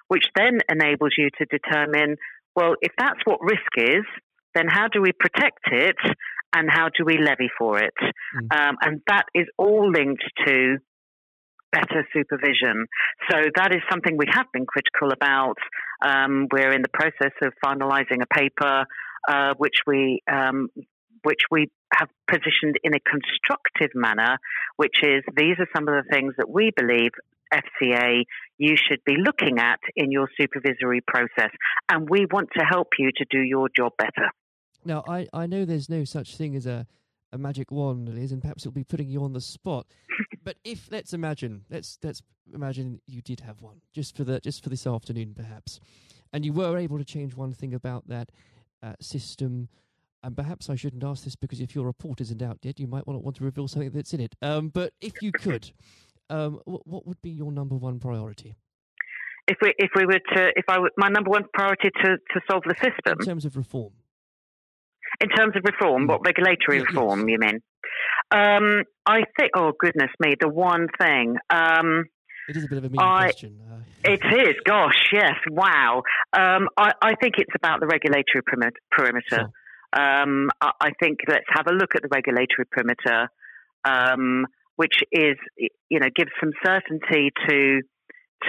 which 0.08 0.26
then 0.36 0.60
enables 0.70 1.14
you 1.18 1.30
to 1.40 1.46
determine, 1.46 2.18
well, 2.56 2.76
if 2.82 2.92
that's 2.98 3.20
what 3.26 3.40
risk 3.42 3.72
is, 3.78 4.06
then 4.56 4.66
how 4.68 4.88
do 4.88 5.02
we 5.02 5.12
protect 5.12 5.68
it 5.72 5.96
and 6.54 6.70
how 6.70 6.90
do 6.90 7.06
we 7.06 7.18
levy 7.18 7.50
for 7.58 7.80
it? 7.80 7.94
Mm. 8.36 8.70
Um, 8.70 8.78
and 8.82 9.02
that 9.08 9.26
is 9.34 9.48
all 9.58 9.90
linked 9.90 10.24
to 10.46 10.78
better 11.72 12.06
supervision. 12.14 12.86
So 13.30 13.38
that 13.56 13.74
is 13.74 13.82
something 13.90 14.18
we 14.18 14.26
have 14.30 14.48
been 14.52 14.66
critical 14.66 15.12
about. 15.12 15.56
Um, 16.02 16.48
we're 16.52 16.74
in 16.74 16.82
the 16.82 16.90
process 16.90 17.32
of 17.42 17.54
finalising 17.64 18.22
a 18.22 18.28
paper 18.34 18.86
uh, 19.28 19.54
which 19.58 19.82
we 19.86 20.22
um, 20.32 20.68
which 21.24 21.42
we 21.52 21.70
have 21.94 22.10
positioned 22.28 22.78
in 22.84 22.96
a 22.96 23.00
constructive 23.00 23.92
manner, 23.94 24.40
which 24.78 25.04
is 25.04 25.24
these 25.38 25.56
are 25.60 25.68
some 25.76 25.88
of 25.88 25.94
the 25.94 26.04
things 26.12 26.34
that 26.38 26.50
we 26.50 26.72
believe 26.76 27.12
FCA 27.54 28.24
you 28.58 28.76
should 28.78 29.00
be 29.06 29.16
looking 29.18 29.58
at 29.58 29.80
in 29.96 30.12
your 30.12 30.30
supervisory 30.40 31.02
process, 31.02 31.50
and 31.90 32.08
we 32.10 32.28
want 32.32 32.50
to 32.58 32.64
help 32.64 32.90
you 33.00 33.10
to 33.18 33.26
do 33.30 33.40
your 33.40 33.70
job 33.76 33.94
better. 33.98 34.30
Now, 34.86 35.04
I, 35.08 35.28
I 35.34 35.48
know 35.48 35.66
there's 35.66 35.90
no 35.90 36.04
such 36.04 36.36
thing 36.36 36.56
as 36.56 36.68
a, 36.68 36.86
a 37.32 37.40
magic 37.40 37.72
wand, 37.72 38.10
Liz, 38.10 38.32
and 38.32 38.42
perhaps 38.42 38.64
it'll 38.64 38.74
be 38.74 38.84
putting 38.84 39.10
you 39.10 39.24
on 39.24 39.34
the 39.34 39.42
spot. 39.42 39.88
but 40.44 40.58
if 40.64 40.90
let's 40.92 41.14
imagine, 41.14 41.66
let's 41.72 41.98
let's 42.04 42.22
imagine 42.54 43.02
you 43.08 43.22
did 43.22 43.40
have 43.40 43.62
one 43.62 43.82
just 43.94 44.16
for 44.16 44.24
the 44.24 44.40
just 44.40 44.64
for 44.64 44.70
this 44.70 44.86
afternoon, 44.86 45.34
perhaps, 45.36 45.80
and 46.32 46.46
you 46.46 46.54
were 46.54 46.78
able 46.78 47.00
to 47.00 47.06
change 47.06 47.36
one 47.36 47.54
thing 47.54 47.74
about 47.74 48.08
that 48.08 48.32
uh, 48.84 48.94
system 49.00 49.70
and 50.24 50.36
perhaps 50.36 50.70
I 50.70 50.76
shouldn't 50.76 51.04
ask 51.04 51.24
this 51.24 51.36
because 51.36 51.62
if 51.62 51.74
your 51.74 51.86
report 51.86 52.22
isn't 52.22 52.42
out 52.42 52.60
yet, 52.62 52.80
you 52.80 52.88
might 52.88 53.08
not 53.08 53.24
want 53.24 53.38
to 53.38 53.44
reveal 53.44 53.68
something 53.68 53.90
that's 53.90 54.14
in 54.14 54.20
it. 54.20 54.36
Um, 54.42 54.70
but 54.70 54.94
if 55.02 55.14
you 55.22 55.32
could, 55.32 55.72
um, 56.32 56.62
what, 56.66 56.88
what, 56.88 57.08
would 57.08 57.22
be 57.22 57.30
your 57.30 57.52
number 57.52 57.76
one 57.76 58.00
priority? 58.00 58.56
If 59.48 59.58
we 59.62 59.74
if 59.78 59.92
we 59.96 60.06
were 60.06 60.20
to 60.36 60.52
if 60.56 60.66
I 60.68 60.80
were, 60.80 60.92
my 60.98 61.10
number 61.10 61.30
one 61.30 61.44
priority 61.54 61.90
to, 62.04 62.18
to 62.18 62.42
solve 62.50 62.64
the 62.66 62.76
system 62.76 63.18
in 63.20 63.26
terms 63.26 63.46
of 63.46 63.58
reform. 63.58 63.92
In 65.20 65.30
terms 65.30 65.56
of 65.58 65.64
reform, 65.66 66.08
what 66.08 66.26
regulatory 66.26 66.78
yeah, 66.78 66.84
reform 66.84 67.28
yes. 67.28 67.30
you 67.30 67.40
mean? 67.40 67.60
Um, 68.32 68.84
I 69.06 69.24
think. 69.38 69.52
Oh 69.56 69.74
goodness 69.78 70.10
me, 70.20 70.36
the 70.40 70.48
one 70.48 70.88
thing. 71.00 71.36
Um, 71.50 72.06
it 72.48 72.56
is 72.56 72.64
a 72.64 72.68
bit 72.68 72.78
of 72.78 72.86
a 72.86 72.90
mean 72.90 73.00
I, 73.00 73.24
question. 73.24 73.60
Uh, 73.70 73.80
it 74.12 74.22
is. 74.48 74.56
Gosh, 74.66 75.10
yes. 75.12 75.36
Wow. 75.50 76.04
Um, 76.34 76.70
I, 76.78 76.92
I, 77.02 77.16
think 77.16 77.36
it's 77.38 77.54
about 77.56 77.80
the 77.80 77.88
regulatory 77.88 78.42
perimeter. 78.92 79.22
Sure. 79.30 79.52
Um, 79.94 80.50
I 80.62 80.92
think 81.00 81.20
let's 81.28 81.46
have 81.50 81.68
a 81.68 81.74
look 81.74 81.96
at 81.96 82.02
the 82.02 82.10
regulatory 82.10 82.66
perimeter, 82.72 83.30
um, 83.86 84.48
which 84.82 85.04
is 85.12 85.38
you 85.90 86.00
know 86.00 86.08
gives 86.16 86.32
some 86.40 86.54
certainty 86.66 87.30
to 87.48 87.82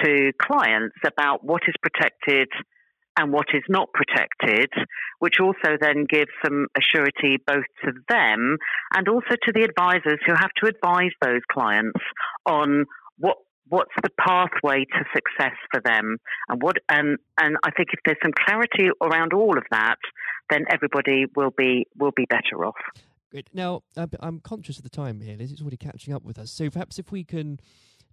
to 0.03 0.31
clients 0.41 0.95
about 1.05 1.43
what 1.43 1.61
is 1.67 1.75
protected 1.79 2.47
and 3.19 3.31
what 3.31 3.45
is 3.53 3.61
not 3.69 3.89
protected, 3.93 4.71
which 5.19 5.35
also 5.39 5.77
then 5.79 6.07
gives 6.09 6.31
some 6.43 6.65
assurity 6.75 7.37
both 7.45 7.65
to 7.85 7.91
them 8.09 8.57
and 8.95 9.07
also 9.07 9.35
to 9.43 9.51
the 9.53 9.61
advisors 9.61 10.19
who 10.25 10.33
have 10.33 10.49
to 10.59 10.67
advise 10.67 11.11
those 11.21 11.41
clients 11.51 11.99
on 12.47 12.85
what 13.19 13.37
what's 13.69 13.93
the 14.01 14.09
pathway 14.19 14.85
to 14.85 15.05
success 15.13 15.55
for 15.71 15.81
them 15.85 16.17
and 16.49 16.63
what 16.63 16.77
and 16.89 17.19
and 17.37 17.57
I 17.63 17.69
think 17.69 17.89
if 17.93 17.99
there's 18.05 18.17
some 18.23 18.33
clarity 18.33 18.89
around 19.03 19.33
all 19.33 19.55
of 19.55 19.65
that 19.69 19.99
then 20.49 20.65
everybody 20.71 21.27
will 21.35 21.53
be 21.55 21.85
will 21.95 22.11
be 22.15 22.25
better 22.25 22.65
off 22.65 22.81
Great. 23.33 23.49
Now, 23.51 23.81
I'm 24.19 24.39
conscious 24.41 24.77
of 24.77 24.83
the 24.83 24.91
time 24.91 25.19
here, 25.19 25.35
Liz. 25.35 25.51
It's 25.51 25.59
already 25.59 25.75
catching 25.75 26.13
up 26.13 26.23
with 26.23 26.37
us. 26.37 26.51
So 26.51 26.69
perhaps 26.69 26.99
if 26.99 27.11
we 27.11 27.23
can 27.23 27.59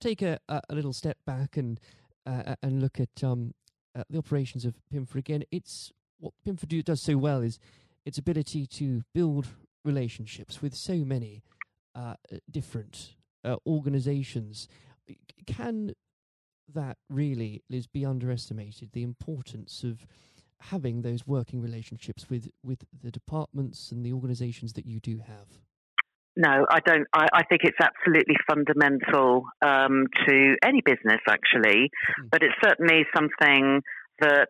take 0.00 0.22
a, 0.22 0.38
a, 0.48 0.62
a 0.70 0.74
little 0.74 0.94
step 0.94 1.18
back 1.26 1.58
and 1.58 1.78
uh, 2.24 2.54
and 2.62 2.80
look 2.80 2.98
at 2.98 3.22
um, 3.22 3.52
uh, 3.94 4.04
the 4.08 4.16
operations 4.16 4.64
of 4.64 4.76
PIMFA 4.92 5.16
again, 5.16 5.44
it's 5.50 5.92
what 6.20 6.32
PIMFA 6.46 6.82
does 6.82 7.02
so 7.02 7.18
well 7.18 7.42
is 7.42 7.58
its 8.06 8.16
ability 8.16 8.66
to 8.66 9.02
build 9.14 9.48
relationships 9.84 10.62
with 10.62 10.74
so 10.74 10.96
many 10.96 11.42
uh, 11.94 12.14
different 12.50 13.16
uh, 13.44 13.56
organizations 13.66 14.68
can 15.46 15.94
that 16.72 16.96
really, 17.10 17.62
Liz, 17.68 17.86
be 17.86 18.06
underestimated? 18.06 18.92
The 18.92 19.02
importance 19.02 19.82
of 19.82 20.06
having 20.60 21.02
those 21.02 21.26
working 21.26 21.60
relationships 21.60 22.28
with, 22.28 22.48
with 22.62 22.84
the 23.02 23.10
departments 23.10 23.90
and 23.92 24.04
the 24.04 24.12
organisations 24.12 24.72
that 24.74 24.86
you 24.86 25.00
do 25.00 25.18
have? 25.18 25.46
No, 26.36 26.64
I 26.70 26.78
don't. 26.80 27.06
I, 27.12 27.26
I 27.34 27.42
think 27.44 27.62
it's 27.64 27.78
absolutely 27.80 28.36
fundamental 28.48 29.44
um, 29.62 30.06
to 30.26 30.56
any 30.64 30.80
business, 30.80 31.20
actually, 31.28 31.90
mm. 31.90 32.30
but 32.30 32.42
it's 32.42 32.54
certainly 32.62 33.04
something 33.14 33.82
that 34.20 34.48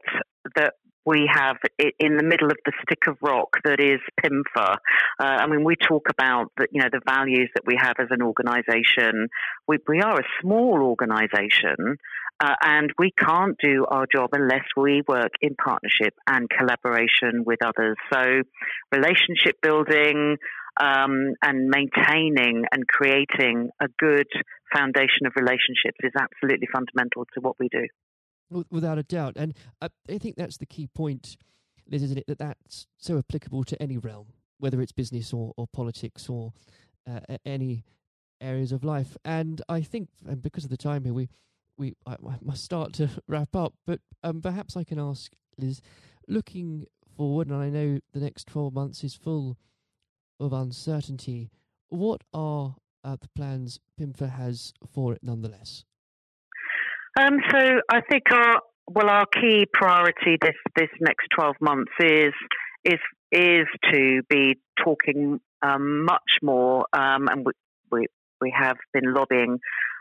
that 0.56 0.74
we 1.06 1.28
have 1.32 1.56
in 1.98 2.16
the 2.16 2.22
middle 2.22 2.48
of 2.48 2.58
the 2.66 2.72
stick 2.82 3.06
of 3.08 3.16
rock 3.22 3.56
that 3.64 3.80
is 3.80 4.00
PIMFA. 4.22 4.76
Uh, 5.18 5.24
I 5.24 5.46
mean, 5.46 5.64
we 5.64 5.74
talk 5.76 6.08
about 6.10 6.52
the, 6.58 6.66
you 6.70 6.82
know 6.82 6.88
the 6.92 7.00
values 7.06 7.48
that 7.54 7.64
we 7.66 7.76
have 7.80 7.96
as 7.98 8.08
an 8.10 8.22
organisation. 8.22 9.28
We, 9.66 9.78
we 9.88 10.00
are 10.02 10.20
a 10.20 10.24
small 10.42 10.82
organisation, 10.82 11.96
uh, 12.40 12.54
and 12.62 12.90
we 12.98 13.10
can't 13.10 13.56
do 13.62 13.84
our 13.86 14.06
job 14.12 14.30
unless 14.32 14.64
we 14.76 15.02
work 15.06 15.32
in 15.42 15.54
partnership 15.54 16.14
and 16.26 16.48
collaboration 16.48 17.44
with 17.44 17.58
others. 17.64 17.96
So, 18.12 18.42
relationship 18.92 19.56
building 19.62 20.36
um, 20.80 21.34
and 21.42 21.68
maintaining 21.68 22.64
and 22.72 22.86
creating 22.88 23.70
a 23.80 23.88
good 23.98 24.28
foundation 24.72 25.26
of 25.26 25.32
relationships 25.36 25.98
is 26.02 26.12
absolutely 26.18 26.68
fundamental 26.72 27.26
to 27.34 27.40
what 27.40 27.56
we 27.58 27.68
do 27.68 27.86
without 28.70 28.98
a 28.98 29.02
doubt. 29.02 29.34
And 29.36 29.54
I, 29.80 29.88
I 30.08 30.18
think 30.18 30.36
that's 30.36 30.56
the 30.56 30.66
key 30.66 30.88
point, 30.88 31.36
Liz, 31.88 32.02
isn't 32.02 32.18
it? 32.18 32.24
That 32.26 32.38
that's 32.38 32.86
so 32.98 33.18
applicable 33.18 33.64
to 33.64 33.80
any 33.82 33.98
realm, 33.98 34.28
whether 34.58 34.80
it's 34.80 34.92
business 34.92 35.32
or, 35.32 35.52
or 35.56 35.66
politics 35.72 36.28
or 36.28 36.52
uh, 37.08 37.20
any 37.44 37.84
areas 38.40 38.72
of 38.72 38.84
life. 38.84 39.16
And 39.24 39.60
I 39.68 39.82
think, 39.82 40.08
and 40.26 40.42
because 40.42 40.64
of 40.64 40.70
the 40.70 40.76
time 40.76 41.04
here, 41.04 41.14
we 41.14 41.28
we 41.76 41.94
I, 42.06 42.12
I 42.12 42.36
must 42.42 42.64
start 42.64 42.92
to 42.94 43.10
wrap 43.28 43.54
up. 43.54 43.74
But 43.86 44.00
um, 44.22 44.40
perhaps 44.40 44.76
I 44.76 44.84
can 44.84 44.98
ask 44.98 45.32
Liz, 45.58 45.80
looking 46.28 46.86
forward, 47.16 47.48
and 47.48 47.56
I 47.56 47.68
know 47.68 48.00
the 48.12 48.20
next 48.20 48.46
twelve 48.46 48.72
months 48.72 49.04
is 49.04 49.14
full 49.14 49.56
of 50.38 50.52
uncertainty. 50.52 51.50
What 51.88 52.22
are 52.32 52.76
uh, 53.04 53.16
the 53.20 53.28
plans 53.34 53.80
PIMFA 54.00 54.30
has 54.30 54.72
for 54.92 55.12
it, 55.12 55.20
nonetheless? 55.22 55.84
Um, 57.18 57.38
so 57.50 57.58
I 57.90 58.00
think 58.08 58.24
our 58.32 58.60
well, 58.88 59.08
our 59.08 59.26
key 59.26 59.66
priority 59.72 60.36
this 60.40 60.56
this 60.76 60.88
next 61.00 61.26
twelve 61.34 61.56
months 61.60 61.92
is 62.00 62.32
is 62.84 62.98
is 63.32 63.66
to 63.92 64.22
be 64.28 64.58
talking 64.82 65.40
um, 65.62 66.04
much 66.04 66.38
more, 66.42 66.86
um, 66.92 67.28
and 67.28 67.46
we, 67.46 67.52
we 67.90 68.06
we 68.40 68.52
have 68.56 68.76
been 68.92 69.14
lobbying 69.14 69.58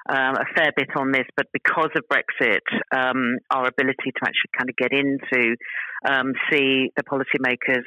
um, 0.10 0.36
a 0.36 0.46
fair 0.56 0.72
bit 0.76 0.90
on 0.96 1.12
this, 1.12 1.26
but 1.36 1.48
because 1.54 1.90
of 1.96 2.04
Brexit, 2.12 2.66
um, 2.96 3.38
our 3.52 3.68
ability 3.68 4.12
to 4.16 4.22
actually 4.24 4.52
kind 4.58 4.70
of 4.70 4.76
get 4.76 4.92
into 4.92 5.56
um, 6.08 6.34
see 6.52 6.92
the 6.96 7.04
policymakers 7.04 7.84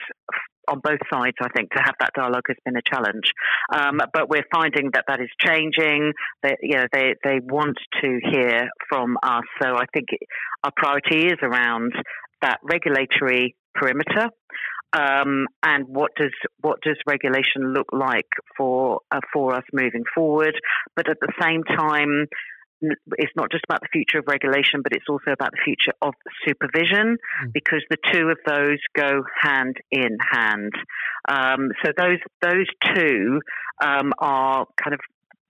on 0.69 0.81
both 0.83 1.01
sides, 1.13 1.37
I 1.43 1.49
think, 1.57 1.71
to 1.73 1.83
have 1.85 1.95
that 2.01 2.11
dialogue 2.15 2.45
has 2.47 2.57
been 2.65 2.77
a 2.77 2.83
challenge. 2.89 3.25
Um, 3.75 4.01
but 4.13 4.29
we're 4.29 4.47
finding 4.55 4.91
that 4.95 5.05
that 5.09 5.21
is 5.21 5.29
changing. 5.41 6.13
That 6.43 6.59
you 6.63 6.77
know 6.77 6.87
they 6.93 7.15
they 7.25 7.41
want 7.43 7.79
to 8.03 8.21
hear 8.31 8.69
from 8.89 9.17
us. 9.23 9.45
So 9.61 9.75
I 9.77 9.87
think 9.93 10.09
our 10.63 10.73
priority 10.77 11.27
is 11.27 11.39
around 11.43 11.93
that 12.43 12.61
regulatory 12.63 13.57
perimeter. 13.75 14.29
Um, 14.93 15.47
and 15.63 15.89
what 15.89 16.13
does 16.17 16.33
what 16.61 16.81
does 16.83 16.97
regulation 17.07 17.73
look 17.73 17.89
like 17.93 18.29
for 18.57 19.01
uh, 19.11 19.21
for 19.33 19.55
us 19.55 19.65
moving 19.73 20.05
forward? 20.15 20.55
But 20.95 21.09
at 21.09 21.19
the 21.21 21.33
same 21.41 21.65
time, 21.65 22.27
it's 23.17 23.33
not 23.37 23.51
just 23.51 23.65
about 23.65 23.81
the 23.81 23.89
future 23.93 24.19
of 24.19 24.25
regulation, 24.27 24.83
but 24.83 24.93
it's 24.93 25.07
also 25.09 25.31
about 25.31 25.53
the 25.53 25.63
future 25.65 25.93
of 26.03 26.15
supervision 26.47 27.17
mm. 27.17 27.53
because 27.53 27.83
the 27.91 27.97
two 28.13 28.29
of 28.29 28.39
those 28.47 28.79
go 28.95 29.23
hand 29.41 29.77
in 29.91 30.19
hand. 30.21 30.73
Um, 31.29 31.71
so 31.85 31.93
those 31.97 32.19
those 32.41 32.67
two 32.95 33.41
um, 33.83 34.13
are 34.19 34.67
kind 34.83 34.95
of 34.95 35.01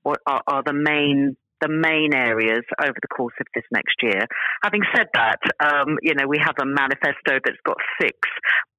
what 0.03 0.19
are, 0.27 0.43
are, 0.47 0.63
the 0.65 0.73
main 0.73 1.37
the 1.63 1.71
main 1.71 2.13
areas 2.15 2.67
over 2.83 2.99
the 3.01 3.09
course 3.09 3.35
of 3.41 3.47
this 3.55 3.65
next 3.73 3.97
year. 4.03 4.27
Having 4.63 4.83
said 4.95 5.07
that, 5.15 5.41
um, 5.63 5.97
you 6.03 6.15
know, 6.15 6.27
we 6.27 6.39
have 6.43 6.57
a 6.61 6.67
manifesto 6.67 7.39
that's 7.43 7.63
got 7.65 7.79
six 8.01 8.19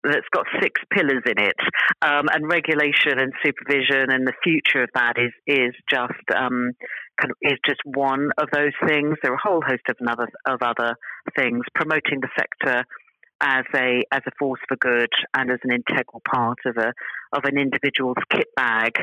that's 0.03 0.27
got 0.35 0.45
six 0.61 0.81
pillars 0.91 1.23
in 1.25 1.39
it, 1.39 1.55
um, 2.01 2.27
and 2.27 2.45
regulation 2.51 3.19
and 3.19 3.31
supervision 3.43 4.11
and 4.11 4.27
the 4.27 4.33
future 4.43 4.83
of 4.83 4.89
that 4.93 5.15
is 5.17 5.31
is 5.47 5.73
just 5.89 6.27
um, 6.35 6.71
kind 7.19 7.31
of 7.31 7.37
is 7.41 7.57
just 7.65 7.79
one 7.85 8.29
of 8.37 8.49
those 8.53 8.75
things. 8.85 9.15
There 9.23 9.31
are 9.31 9.39
a 9.39 9.47
whole 9.47 9.61
host 9.65 9.83
of 9.89 9.95
another 9.99 10.27
of 10.45 10.59
other 10.61 10.95
things 11.37 11.63
promoting 11.73 12.19
the 12.19 12.29
sector 12.37 12.83
as 13.43 13.65
a 13.75 14.03
as 14.12 14.21
a 14.25 14.32
force 14.39 14.62
for 14.69 14.77
good 14.77 15.10
and 15.36 15.51
as 15.51 15.60
an 15.63 15.71
integral 15.71 16.21
part 16.32 16.60
of 16.65 16.77
a 16.77 16.93
of 17.34 17.43
an 17.43 17.58
individual's 17.58 18.17
kit 18.32 18.47
bag 18.56 18.93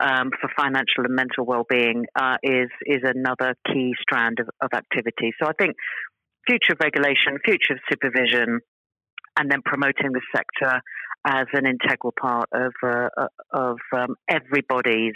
um, 0.00 0.30
for 0.40 0.48
financial 0.56 1.04
and 1.04 1.14
mental 1.14 1.44
well-being 1.44 2.04
uh, 2.14 2.36
is 2.42 2.70
is 2.86 3.02
another 3.02 3.54
key 3.66 3.92
strand 4.00 4.38
of, 4.38 4.48
of 4.62 4.70
activity. 4.72 5.32
So 5.42 5.48
I 5.48 5.52
think 5.58 5.74
future 6.46 6.74
of 6.74 6.78
regulation, 6.80 7.38
future 7.44 7.74
of 7.74 7.80
supervision, 7.90 8.60
and 9.36 9.50
then 9.50 9.62
promoting 9.64 10.12
the 10.12 10.22
sector 10.34 10.80
as 11.26 11.46
an 11.52 11.66
integral 11.66 12.14
part 12.18 12.48
of 12.52 12.72
uh, 12.84 13.08
of 13.52 13.78
um, 13.92 14.14
everybody's 14.28 15.14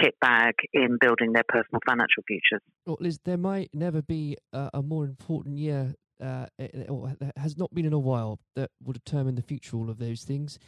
kit 0.00 0.14
bag 0.22 0.54
in 0.72 0.96
building 1.00 1.32
their 1.32 1.44
personal 1.46 1.80
financial 1.86 2.22
futures. 2.26 2.62
Well, 2.86 2.96
Liz, 2.98 3.18
there 3.24 3.36
might 3.36 3.70
never 3.74 4.00
be 4.00 4.38
a, 4.52 4.70
a 4.74 4.82
more 4.82 5.04
important 5.04 5.58
year, 5.58 5.94
uh, 6.22 6.46
or 6.88 7.16
has 7.36 7.56
not 7.56 7.74
been 7.74 7.84
in 7.84 7.92
a 7.92 7.98
while, 7.98 8.38
that 8.56 8.70
will 8.82 8.92
determine 8.92 9.34
the 9.34 9.42
future 9.42 9.76
of 9.76 9.82
all 9.82 9.90
of 9.90 9.98
those 9.98 10.22
things, 10.22 10.58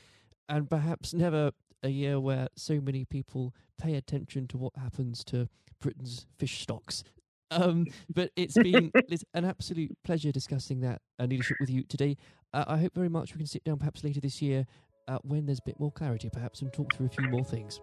and 0.49 0.69
perhaps 0.69 1.15
never 1.15 1.53
a 1.83 1.89
year 1.89 2.19
where 2.19 2.49
so 2.57 2.81
many 2.81 3.05
people 3.05 3.55
pay 3.79 3.95
attention 3.95 4.49
to 4.49 4.59
what 4.59 4.73
happens 4.77 5.23
to 5.25 5.49
Britain's 5.81 6.27
fish 6.39 6.63
stocks. 6.63 7.05
Um, 7.51 7.87
but 8.13 8.31
it's 8.37 8.55
been 8.55 8.91
it's 9.09 9.25
an 9.35 9.45
absolute 9.45 9.97
pleasure 10.03 10.33
discussing 10.33 10.81
that 10.81 11.01
uh, 11.21 11.25
leadership 11.25 11.59
with 11.61 11.71
you 11.71 11.85
today. 11.85 12.17
Uh, 12.53 12.65
I 12.67 12.79
hope 12.79 12.95
very 12.95 13.09
much 13.09 13.35
we 13.35 13.39
can 13.39 13.47
sit 13.47 13.65
down 13.65 13.79
perhaps 13.79 14.03
later 14.03 14.21
this 14.21 14.41
year 14.41 14.67
uh, 15.09 15.19
when 15.23 15.47
there's 15.47 15.59
a 15.59 15.67
bit 15.67 15.79
more 15.79 15.93
clarity, 15.93 16.31
perhaps, 16.31 16.63
and 16.63 16.73
talk 16.73 16.95
through 16.95 17.07
a 17.07 17.11
few 17.11 17.29
more 17.29 17.45
things. 17.45 17.81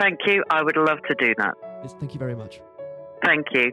Thank 0.00 0.20
you. 0.26 0.44
I 0.50 0.62
would 0.62 0.76
love 0.76 0.98
to 1.08 1.14
do 1.18 1.34
that. 1.38 1.54
Yes, 1.82 1.94
thank 1.98 2.14
you 2.14 2.18
very 2.18 2.36
much. 2.36 2.60
Thank 3.24 3.46
you. 3.52 3.72